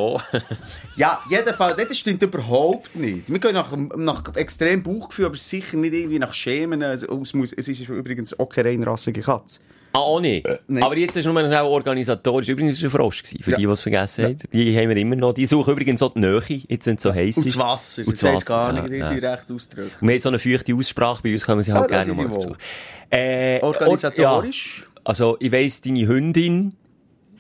[0.96, 3.30] Ja, jedenfalls, das stimmt überhaupt nicht.
[3.30, 6.84] Wir gehen nach, nach extrem Bauchgefühl, aber sicher nicht irgendwie nach Schemen.
[6.84, 9.60] Also, es, muss, es ist übrigens auch keine reinrassige Katze.
[9.96, 10.48] Ah, auch nicht.
[10.68, 10.82] nein.
[10.82, 12.48] Aber jetzt ist nur noch organisatorisch.
[12.50, 13.58] Übrigens war ein Frosch, gewesen, für Ja.
[13.58, 14.38] die, die es vergessen haben.
[14.52, 15.34] Die haben wir immer noch.
[15.34, 17.38] Die suchen übrigens auch die Nähe, jetzt sind so heiß.
[17.38, 19.34] Und das Wasser, Und das heisst gar Wasser, nicht, die ja, sind ja.
[19.34, 20.02] recht ausgedrückt.
[20.02, 22.24] Und wir haben so eine feuchte Aussprache, bei uns kommen sie halt Ah, gerne mal
[22.26, 22.46] sie zu wohl.
[22.48, 22.58] Besuch.
[23.12, 24.80] Äh, Organisatorisch?
[24.82, 26.74] Ja, also, ich weiss, deine Hündin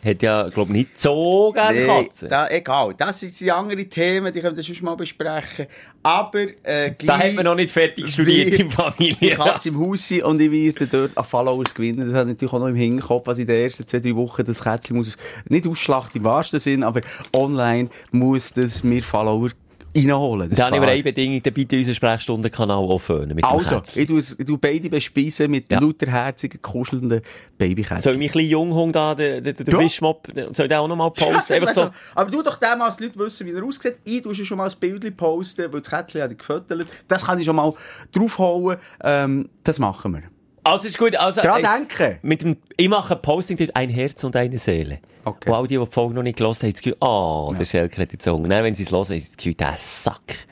[0.04, 2.30] hat ja, glaub nicht so gerne Nee, Katzen.
[2.30, 2.93] da, egal.
[2.97, 5.68] Das sind die anderen Themen, die können wir sonst mal besprechen.
[6.01, 9.36] Aber, äh, Da hat man noch nicht fertig studiert wird in Die Familie.
[9.36, 12.08] Katze im Haus sein und ich werde dort an Followers gewinnen.
[12.10, 14.62] Das hat natürlich auch noch im Hinterkopf, was in den ersten zwei, drei Wochen das
[14.64, 17.01] Kätzchen muss, nicht ausschlachten im wahrsten Sinn, aber
[17.34, 19.49] online muss das mir Follower
[19.96, 20.50] reinholen.
[20.50, 20.94] Das ist Da habe ich aber klar.
[20.96, 23.34] eine Bedingung, dann bitte unseren Sprechstundenkanal auffüllen.
[23.36, 25.80] Mit Also, ich tu, es- ich tu beide bespeisen mit Ja.
[25.80, 27.22] lauter herzigen, kuschelnden Soll
[27.58, 28.20] Babykätzchen.
[28.20, 29.80] mein kleiner Junghund da, der, der, der Ja.
[29.80, 31.62] Wischmopp, soll der auch noch mal Ja, posten?
[31.62, 31.89] wär so.
[32.16, 33.98] Aber du doch dem, als die Leute wissen, wie er aussieht.
[34.04, 36.88] Ich tue schon mal ein Bild posten, weil das Kätzchen hat gefüttert.
[37.08, 37.74] Das kann ich schon mal
[38.12, 38.78] draufhauen.
[39.04, 40.24] Ähm, das machen wir.
[40.64, 41.41] Also ist gut, also...
[41.41, 42.20] Dran äh, denken.
[42.22, 44.99] Mit dem, ich mache ein Posting, das ein Herz und eine Seele.
[45.26, 45.49] Okay.
[45.49, 47.66] Und all die, die die Folge noch nicht gelesen haben, haben das Gefühl, ah, der
[47.66, 48.47] Schelker hat jetzt Hunger.
[48.47, 50.47] Nein, wenn sie es hören, haben sie das Gefühl, der Sack.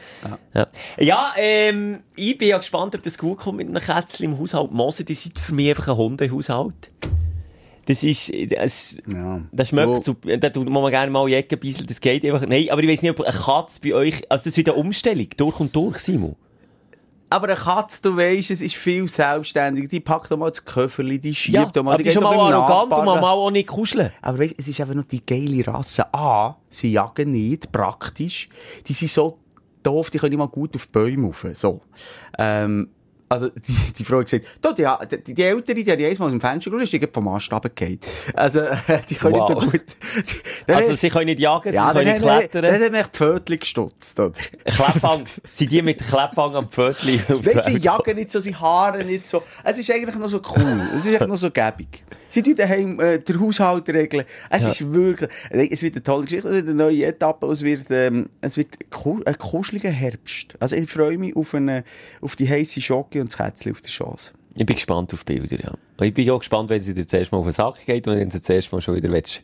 [0.54, 0.68] Ja,
[1.00, 4.72] ja ähm, ich bin ja gespannt, ob das gut kommt mit einem Kätzchen im Haushalt.
[4.72, 6.92] Mose, die sind für mich einfach ein Hundehaushalt.
[7.86, 9.42] Das ist, das, Ja.
[9.52, 12.84] das schmeckt so, da tut man gerne mal Ecke bisschen, das geht einfach, nein, aber
[12.84, 15.60] ich weiss nicht, ob eine Katze bei euch, also das ist wieder eine Umstellung, durch
[15.60, 16.36] und durch, Simon.
[17.32, 19.88] Aber eine Katze, du weisst, es ist viel selbstständig.
[19.88, 21.94] Die packt doch mal das Köfferli, die schiebt Ja, doch mal.
[21.94, 24.12] aber die ist schon doch mal arrogant und mal auch nicht kuscheln.
[24.22, 26.14] Aber weißt, es ist einfach noch die geile Rasse.
[26.14, 28.50] A, sie jagen nicht, praktisch.
[28.86, 29.40] Die sind so
[29.82, 31.46] doof, die können nicht mal gut auf Bäume rauf.
[31.54, 31.80] So.
[32.38, 32.90] Ähm,
[33.32, 34.86] also, die, die Frau gesagt, da, die,
[35.26, 38.00] die, die Ältere, die hat jedes Mal aus dem Fenster geschaut, ist vom Ast runtergefallen.
[38.34, 38.60] Also,
[39.10, 39.50] die können Wow.
[39.50, 39.86] nicht so gut.
[40.68, 42.62] Dann Also sie können nicht jagen, ja, sie können nicht klettern.
[42.64, 44.34] dann hat mich die Pfötchen gestutzt, oder?
[44.66, 49.06] Kleppang, sind die mit Kleppang am Pfötchen Nein, der sie jagen nicht so, sie haaren
[49.06, 49.44] nicht so.
[49.64, 50.82] Es ist eigentlich noch so cool.
[50.94, 52.04] Es ist echt noch so gäbig.
[52.32, 54.26] Sie tun daheim äh, den Haushalt regeln.
[54.50, 54.70] Es Ja.
[54.70, 58.30] ist wirklich, es wird eine tolle Geschichte, es wird eine neue Etappe, es wird, ähm,
[58.42, 58.70] es wird
[59.26, 60.56] ein kuscheliger Herbst.
[60.60, 61.84] Also ich freue mich auf, eine,
[62.22, 64.32] auf die heisse Schocke und das Kätzchen auf der Chance.
[64.56, 66.06] Ich bin gespannt auf Bilder, ja.
[66.06, 68.32] Ich bin auch gespannt, wenn sie dir zuerst mal auf den Sack geht und dann
[68.32, 69.42] sie zuerst mal schon wieder willst.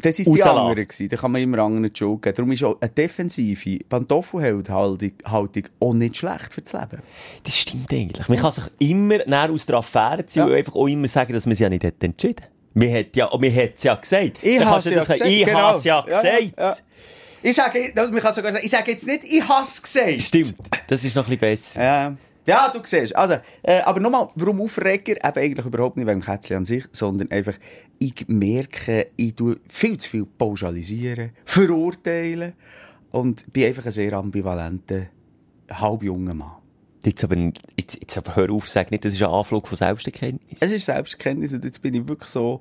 [0.00, 1.08] Das ist die andere gewesen.
[1.08, 2.36] Da kann man immer anderen die Schuld geben.
[2.36, 4.78] Darum ist auch eine defensive Pantoffelhaltung
[5.24, 7.02] Haltung auch nicht schlecht für das Leben.
[7.44, 8.28] Das stimmt eigentlich.
[8.28, 10.46] Man kann sich immer näher aus der Affäre ziehen Ja.
[10.46, 12.44] und einfach auch immer sagen, dass man es ja nicht hätte entschieden.
[12.74, 14.38] Man hat ja, man hat es ja gesagt.
[14.42, 15.20] Ich habe es ja gesagt.
[15.24, 15.58] Ich genau.
[15.58, 16.58] habe es ja gesagt.
[16.58, 16.76] ja.
[17.42, 20.22] Ich sage, man kann sogar sagen, ich sage jetzt nicht, ich habe es gesagt.
[20.22, 20.56] Stimmt.
[20.88, 22.16] Das ist noch ein bisschen besser.
[22.46, 22.70] Ja.
[22.72, 23.14] Du siehst.
[23.16, 25.12] Also, äh, aber nochmal, warum Aufreger?
[25.12, 27.54] Eben eigentlich überhaupt nicht wegen dem Kätzchen an sich, sondern einfach,
[27.98, 32.52] ich merke, ich tue viel zu viel pauschalisieren, verurteilen
[33.10, 35.06] und bin einfach ein sehr ambivalenter,
[35.70, 36.56] halbjunger Mann.
[37.04, 40.58] Jetzt aber, jetzt, jetzt aber hör auf, sag nicht, das ist ein Anflug von Selbsterkenntnis.
[40.60, 42.60] Es ist Selbstkenntnis und jetzt bin ich wirklich so,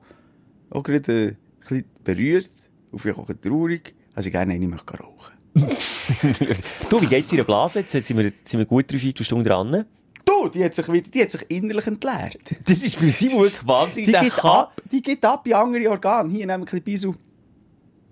[0.69, 2.51] auch gerade äh, ein bisschen berührt
[2.91, 5.34] und vielleicht auch traurig, also ich gerne eine möchte rauchen.
[6.89, 7.79] du, wie geht's dir Blase?
[7.79, 9.85] Jetzt sind wir, sind wir gut drei, vier Stunden dran.
[10.25, 12.39] Du, die hat sich wieder, die hat sich innerlich entleert.
[12.67, 14.11] Das ist für sie wirklich wahnsinnig.
[14.11, 16.29] Die geht ab, die geht ab in andere Organe.
[16.29, 17.13] Hier nehmen wir ein bisschen Bisu.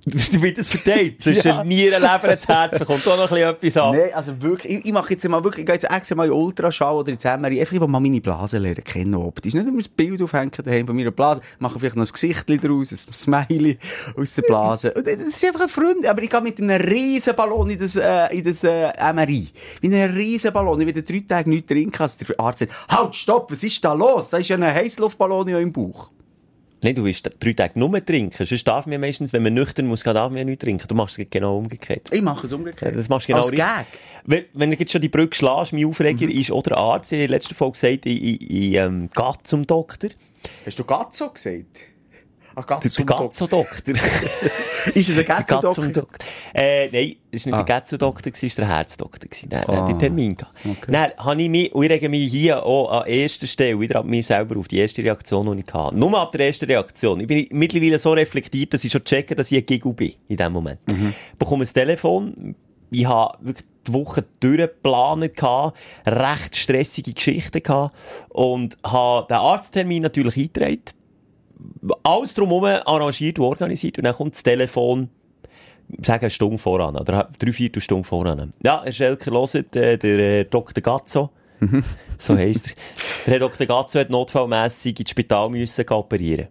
[0.33, 1.21] du wird das verteilt.
[1.23, 1.63] Zwischen Ja.
[1.63, 3.95] Nieren, Leber und Herz bekommt auch noch ein bisschen etwas ab.
[3.95, 6.33] Nein, also wirklich, ich, ich mache jetzt mal wirklich, ich gehe jetzt extra mal in
[6.33, 9.53] Ultraschall oder in MRI, einfach ich will mal meine Blase lernen kennen, optisch.
[9.53, 12.91] Nicht immer ein Bild aufhängen daheim von meiner Blase, mache vielleicht noch ein Gesicht draus,
[12.91, 13.77] ein Smiley
[14.17, 14.93] aus der Blase.
[14.93, 17.95] Und das ist einfach ein Freund, aber ich gehe mit einem riesen Ballon in das,
[17.95, 19.47] äh, in das äh, MRI.
[19.81, 23.15] Mit einem riesen Ballon, ich werde drei Tage nichts trinken, als der Arzt sagt, halt,
[23.15, 24.31] stopp, was ist da los?
[24.31, 26.11] Da ist ja ein Heißluftballon ja im Bauch.
[26.83, 28.45] Nein, du willst drei Tage nur trinken.
[28.45, 30.87] Sonst darf man meistens, wenn man nüchtern muss, darf man ja nicht trinken.
[30.87, 32.09] Du machst es genau umgekehrt.
[32.11, 32.95] Ich mache es umgekehrt.
[32.95, 33.65] Das machst du genau Als richtig.
[33.67, 33.85] Gag.
[34.25, 36.31] Wenn, wenn du jetzt schon die Brücke schlägst, mein Aufreger Mhm.
[36.31, 37.11] ist auch der Arzt.
[37.11, 40.09] Ich habe in der letzten Folge gesagt, ich, ich, ich ähm, gehe zum Doktor.
[40.65, 41.79] Hast du Gazzo gesagt?
[42.55, 43.93] Ah, Der, der Gazzo-Doktor.
[44.95, 45.69] Ist es ein Gazzo-Doktor?
[45.83, 46.25] Gazzo-Doktor.
[46.53, 47.63] Äh, nein, es war nicht Ah.
[47.63, 49.29] der Gazzo-Doktor, es war der Herzdoktor.
[49.49, 49.87] Dann Ah.
[49.89, 50.35] ich Termin.
[50.37, 50.53] gehabt.
[50.87, 54.07] Dann habe ich mich, und ich rege mich hier auch an erster Stelle wieder an
[54.07, 55.95] mich selber auf die erste Reaktion, die ich hatte.
[55.95, 57.19] Nur ab der ersten Reaktion.
[57.21, 60.37] Ich bin mittlerweile so reflektiert, dass ich schon checke, dass ich ein Giggle bin in
[60.37, 60.79] dem Moment.
[61.39, 62.55] Bekomme ein Telefon.
[62.91, 65.31] Ich habe wirklich die Woche durchgeplant
[66.05, 67.95] recht stressige Geschichten gehabt
[68.29, 70.81] und habe den Arzttermin natürlich eingetragen.
[72.03, 75.09] Alles drumherum arrangiert und organisiert und dann kommt das Telefon
[76.01, 78.53] sagen eine Stunde voran, oder drei, vier Stunden voran.
[78.63, 80.81] Ja, Herr Schelker, hört, äh, der äh, Dr.
[80.81, 81.29] Gazzo,
[82.17, 82.75] so heisst er.
[83.25, 83.67] Der Herr Dr.
[83.67, 86.47] Gazzo hat notfallmässig ins Spital müssen operieren.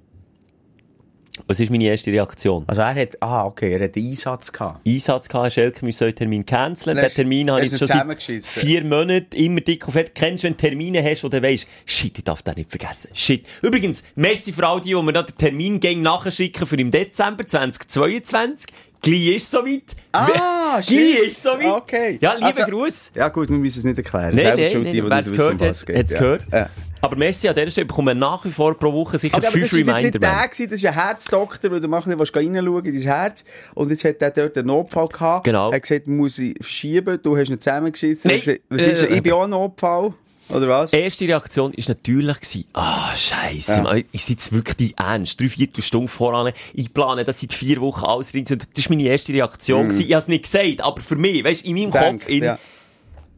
[1.47, 2.65] Was ist meine erste Reaktion?
[2.67, 4.87] Also er hat, ah, okay, er hat einen Einsatz gehabt.
[4.87, 6.97] Einsatz gehabt, Herr Schelker, wir sollen Termin canceln.
[6.97, 10.15] Den Termin habe ich schon seit vier Monaten immer dick auf Fett.
[10.15, 13.11] Kennst du, wenn du Termine hast, wo du weisst, shit, ich darf den nicht vergessen.
[13.15, 13.47] Shit.
[13.63, 17.47] Übrigens, merci für all die, die mir da den Termin gegen nachschicken für im Dezember
[17.47, 18.67] 2022.
[19.01, 19.83] Gleich ist soweit.
[20.13, 21.65] Ah, Gleich ist soweit.
[21.83, 22.19] Okay.
[22.21, 23.11] Ja, liebe Also- Gruß.
[23.15, 24.35] Ja gut, wir müssen es nicht erklären.
[24.37, 26.19] Nein, Selber nein, nein, wer es wissen, gehört was hat, Ja.
[26.19, 26.43] gehört.
[26.53, 26.71] Ja.
[27.05, 29.65] Aber merci an dieser Stelle, bekommen nach wie vor pro Woche sicher Aber, aber fünf
[29.65, 30.11] das ist jetzt Reminder.
[30.11, 33.03] nicht der gewesen, das ist ein Herzdoktor, weil du machst nicht, willst reinschauen in dein
[33.03, 33.45] Herz.
[33.75, 35.45] Und jetzt hat er dort einen Notfall gehabt.
[35.45, 35.71] Genau.
[35.71, 38.31] Er hat gesagt, muss ich verschieben, du hast ihn zusammengeschissen.
[38.31, 40.15] Hat gesagt, Was ist, Äh, ich bin auch ein Notfall.
[40.49, 40.93] Oder was?
[40.93, 43.83] Erste Reaktion war natürlich, gewesen, ah, scheisse, Ja.
[43.83, 45.41] Mann, ist jetzt wirklich dein Ernst?
[45.41, 46.53] Drei, vier Stunden voran.
[46.75, 48.45] Ich plane das seit vier Wochen alles rein.
[48.45, 49.89] Das war meine erste Reaktion.
[49.89, 50.07] gewesen.
[50.07, 52.31] Ich habe es nicht gesagt, aber für mich, weißt du, in meinem Denkt, Kopf.
[52.33, 52.45] In...
[52.45, 52.59] ja.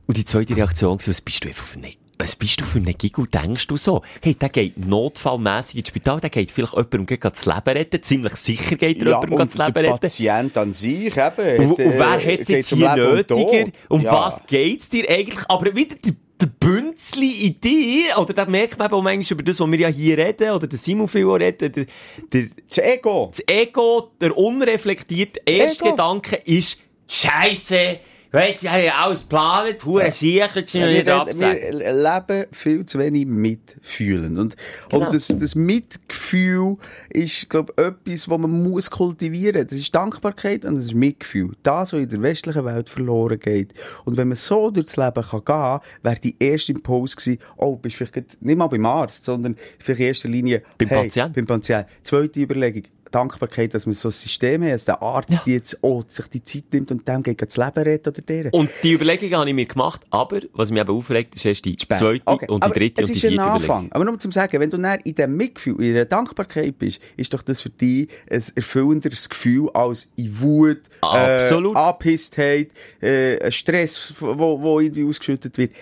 [0.06, 2.78] Und die zweite Reaktion war, was bist du einfach für eine was bist du für
[2.78, 4.02] ein Giggle, denkst du so?
[4.22, 8.34] Hey, der geht notfallmässig ins Spital, der geht vielleicht jemandem gleich das Leben retten, ziemlich
[8.34, 10.00] sicher geht er Ja, jemandem und das Leben der retten.
[10.00, 11.16] Patient an sich eben.
[11.16, 13.64] Und, hat, und äh, wer hat es jetzt hier und nötiger?
[13.88, 14.12] Um Ja.
[14.12, 15.44] was geht's dir eigentlich?
[15.48, 19.42] Aber wieder der, der Bünzli in dir, oder da merkt man eben auch manchmal über
[19.42, 21.86] das, was wir ja hier reden, oder der Simon viel reden, der,
[22.32, 23.30] der, Das Ego.
[23.32, 25.90] das Ego, der unreflektierte erste Ego.
[25.90, 27.98] Gedanke ist, Scheiße,
[28.40, 31.78] jetzt habe ich alles geplant, hure jetzt sind wir wir, wieder wir absagen.
[31.80, 34.38] leben viel zu wenig mitfühlend.
[34.38, 34.56] Und,
[34.88, 35.04] Genau.
[35.04, 36.76] und das, das Mitgefühl
[37.10, 39.66] ist, glaube ich, etwas, was man muss kultivieren.
[39.66, 41.52] Das ist Dankbarkeit und das ist Mitgefühl.
[41.62, 43.72] Das, was in der westlichen Welt verloren geht.
[44.04, 47.96] Und wenn man so durchs Leben kann gehen, wäre die erste Impuls gewesen, oh, bist
[47.96, 51.34] vielleicht nicht mal beim Arzt, sondern vielleicht in erster Linie Beim hey, Patient.
[51.34, 51.86] Beim Patient.
[52.02, 52.82] Zweite Überlegung.
[53.14, 56.64] Dankbarkeit, dass wir so ein System haben, dass der Arzt jetzt auch sich die Zeit
[56.72, 58.52] nimmt und dem geht das Leben retten oder der.
[58.52, 61.76] Und die Überlegung habe ich mir gemacht, aber was mich eben aufregt, ist erst die
[61.76, 63.62] zweite Okay, und die aber dritte es und die ist ein vierte Anfang.
[63.62, 63.92] Überlegung.
[63.92, 67.00] Aber nur um zu sagen, wenn du dann in dem Mitgefühl, in der Dankbarkeit bist,
[67.16, 71.76] ist doch das für dich ein erfüllenderes Gefühl als in Wut, Absolut.
[71.76, 75.72] Äh, Abhisstheit, äh, Stress, wo, wo irgendwie ausgeschüttet wird.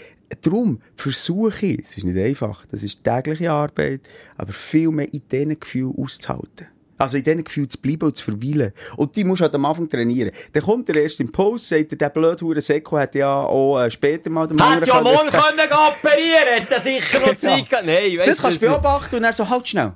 [0.40, 4.00] Darum versuche ich, es ist nicht einfach, das ist tägliche Arbeit,
[4.36, 6.68] aber viel mehr in diesen Gefühlen auszuhalten.
[6.98, 8.72] Also in diesen Gefühlen zu bleiben und zu verweilen.
[8.96, 10.30] Und die musst du halt am Anfang trainieren.
[10.52, 13.90] Dann kommt der erste Impuls, sagt er, der blöde Hure Seko hat ja auch äh,
[13.90, 17.86] später mal dem Hat ja morgen können können operieren, hat er sicher noch Zeit gehabt.
[17.86, 19.92] Nein, weißt Das kannst du das- beobachten und dann so, halt schnell.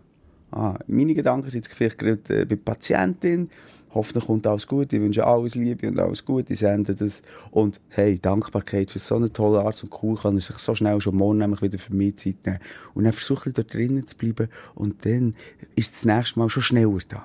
[0.52, 3.50] Ah, meine Gedanken sind jetzt vielleicht gerade äh, bei Patientin.
[3.96, 4.92] Hoffentlich kommt alles gut.
[4.92, 6.52] Ich wünsche alles Liebe und alles Gute.
[6.52, 7.22] Ich sende das.
[7.50, 11.00] Und hey, Dankbarkeit für so eine tolle Arzt und cool kann er sich so schnell
[11.00, 12.58] schon morgen nämlich wieder für mich Zeit nehmen.
[12.94, 14.48] Und dann versuche ich dort drinnen zu bleiben.
[14.74, 15.34] Und dann
[15.76, 17.24] ist das nächste Mal schon schneller da.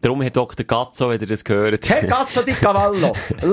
[0.00, 0.64] Darum hat Dr.
[0.66, 1.88] Gazzo, wenn ihr das gehört.
[1.88, 3.12] Hey, Gazzo di Cavallo!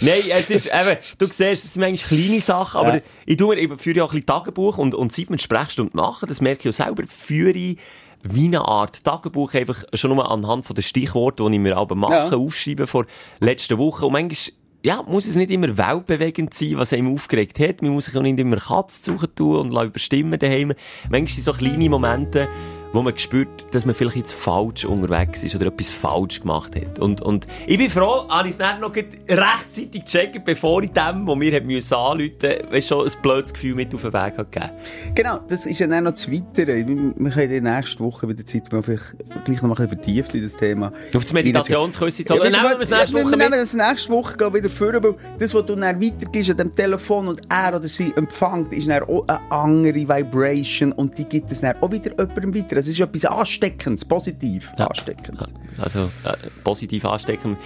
[0.00, 3.00] Nein, es ist eben, du siehst, es sind manchmal kleine Sachen, aber Ja.
[3.26, 5.42] ich, tue, mir- ich führe ja auch ein bisschen Tagebuch und, und seit wir die
[5.42, 7.76] Sprechstunde machen, das merke ich ja selber, führe ich
[8.22, 11.94] wie eine Art Tagebuch einfach schon nur anhand von den Stichworten, die ich mir aber
[11.94, 12.30] mache, Ja.
[12.32, 13.04] aufschreibe vor
[13.40, 14.54] letzten Woche und manchmal
[14.84, 17.82] ja, muss es nicht immer weltbewegend sein, was einem aufgeregt hat.
[17.82, 20.72] Man muss sich auch nicht immer Katz suchen tun und überstimmen daheim.
[21.08, 22.48] Manchmal sind so kleine Momente,
[22.92, 26.98] wo man spürt, dass man vielleicht jetzt falsch unterwegs ist oder etwas falsch gemacht hat.
[26.98, 31.26] Und, und ich bin froh, habe ich es nicht noch rechtzeitig gecheckt, bevor ich dem,
[31.26, 32.32] wo mir müssen anrufen
[32.70, 34.70] musste, schon ein blödes Gefühl mit auf den Weg gegeben.
[35.14, 36.86] Genau, das ist ja dann noch das Weitere.
[36.86, 39.14] Wir wir können in der nächsten Woche wieder Zeit, wo wir vielleicht
[39.44, 40.92] gleich noch mal ein bisschen vertieft in das Thema.
[41.14, 43.50] Auf das Meditationsküsse zu Ja, Nehmen wir- wir es nächste ja, Woche wir mit.
[43.50, 47.28] nehmen das nächste Woche wieder vor, weil das, was du dann weitergibst an dem Telefon
[47.28, 51.60] und er oder sie empfängt, ist dann auch eine andere Vibration und die gibt es
[51.62, 52.81] dann auch wieder jemandem weiter.
[52.82, 55.54] Es ist etwas Ansteckendes, positiv Ansteckendes.
[55.78, 56.32] Also, äh,
[56.64, 57.56] positiv anstecken.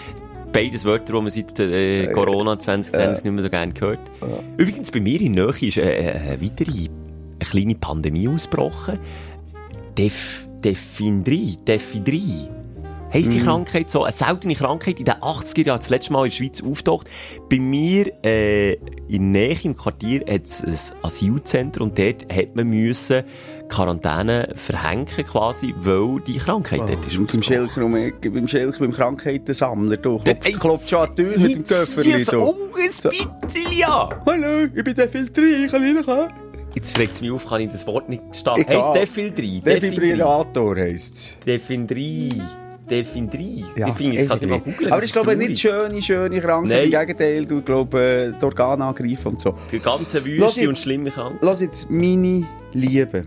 [0.52, 3.98] Beides Wörter, die man seit äh, Corona 2020 nicht mehr so gerne hört.
[4.58, 6.90] Übrigens, bei mir in Nähe ist äh, äh, eine weitere eine
[7.38, 8.98] kleine Pandemie ausgebrochen.
[9.96, 12.50] Def, Defindrie, Defidrie.
[13.10, 14.02] Heisst die Krankheit so?
[14.02, 17.08] Eine seltene Krankheit in den 80er Jahren, das letzte Mal in der Schweiz auftaucht.
[17.48, 18.74] Bei mir, äh,
[19.08, 23.22] in Nähe im Quartier hat es ein Asylzentrum und dort hat man müssen
[23.68, 27.18] Quarantäne verhängen quasi, weil die Krankheit dort ist.
[27.18, 27.42] Oh, beim.
[27.42, 30.18] Schelker, um Ecke, beim Schelker, beim Krankheitensammler, du.
[30.18, 32.38] Klopft, klopft schon an die Tür mit dem Köfferli, du.
[32.38, 34.08] Oh, ein bisschen, ja!
[34.24, 36.32] Hallo, ich bin der Filtri, kann ich rein?
[36.74, 38.66] Jetzt regt es mich auf, kann ich das Wort nicht starten.
[38.68, 39.60] Heisst Defil 3?
[39.64, 41.38] Defibrillator heisst es.
[41.46, 42.32] Defin 3.
[42.90, 43.38] Defin 3.
[43.76, 44.92] Ja, Defin, ich kann es nicht mal googeln.
[44.92, 46.84] Aber ich glaube ist nicht schöne, schöne Krankheit.
[46.84, 49.54] Im Gegenteil, du glaube die Organe angreifen und so.
[49.72, 51.42] Die ganze Wüste jetzt- und schlimme Krankheit.
[51.42, 53.24] Lass jetzt meine Liebe.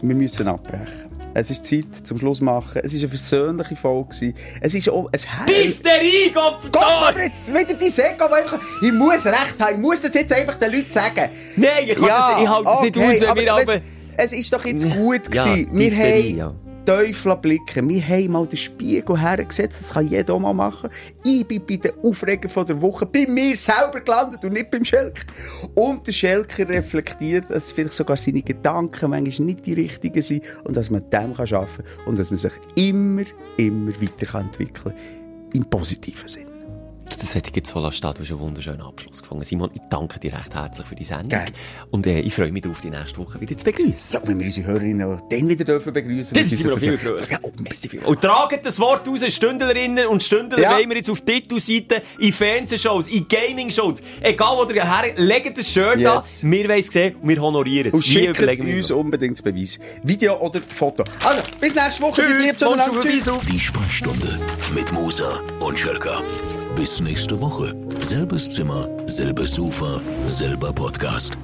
[0.00, 1.08] Wir müssen abbrechen.
[1.34, 2.80] Es ist Zeit zum Schluss machen.
[2.82, 4.34] Es war eine versöhnliche Folge.
[4.60, 5.46] Es ist auch ein Herz.
[5.46, 6.82] Diphtherie, Gott, Gott!
[6.82, 10.54] aber jetzt wieder die aber einfach, ich muss recht haben, ich muss das jetzt einfach
[10.56, 11.30] den Leuten sagen.
[11.56, 13.80] Nein, ich, das, ich halte das nicht aus, wenn wir aber aber...
[14.16, 15.68] es, ist doch jetzt gut Ja, gewesen.
[15.72, 17.86] wir Diphtherie, haben Teufel blicken.
[17.86, 20.88] Wir haben mal den Spiegel hergesetzt, das kann jeder mal machen.
[21.22, 24.86] Ich bin bei den Aufreger von der Woche bei mir selber gelandet und nicht beim
[24.86, 25.26] Schelker.
[25.74, 30.78] Und der Schelker reflektiert, dass vielleicht sogar seine Gedanken manchmal nicht die richtigen sind und
[30.78, 33.24] dass man dem arbeiten kann und dass man sich immer,
[33.58, 35.50] immer weiter kann entwickeln kann.
[35.52, 36.57] Im positiven Sinn.
[37.20, 38.00] Das hätte ich jetzt so lassen.
[38.00, 39.44] Du hast einen wunderschönen Abschluss gefunden.
[39.44, 41.30] Simon, ich danke dir recht herzlich für die Sendung.
[41.30, 41.50] Gerne.
[41.90, 44.12] Und äh, ich freue mich darauf, die nächste Woche wieder zu begrüßen.
[44.12, 46.96] Ja, und wenn wir unsere Hörerinnen dann wieder dürfen begrüßen Dann sind wir noch viel
[46.98, 47.28] früher.
[47.28, 47.98] Ja, oh, merci.
[48.04, 50.76] Und tragen das Wort raus, Stündlerinnen und Stündler, Ja.
[50.76, 55.68] wollen wir jetzt auf Titelseiten, in Fernsehshows, in Gaming-Shows, egal wo ihr her, legt das
[55.72, 56.42] Shirt Yes.
[56.44, 57.94] an, wir wollen es sehen und wir honorieren es.
[57.94, 59.78] Und Wir schickt uns unbedingt das Beweis.
[60.02, 61.04] Video oder Foto.
[61.24, 62.22] Also, bis nächste Woche.
[62.22, 63.30] Tschüss, Tschüss.
[63.50, 64.38] Die Sprechstunde
[64.74, 66.22] mit Musa und Schelka.
[66.78, 67.74] Bis nächste Woche.
[67.98, 71.36] Selbes Zimmer, selbes Sofa, selber Podcast.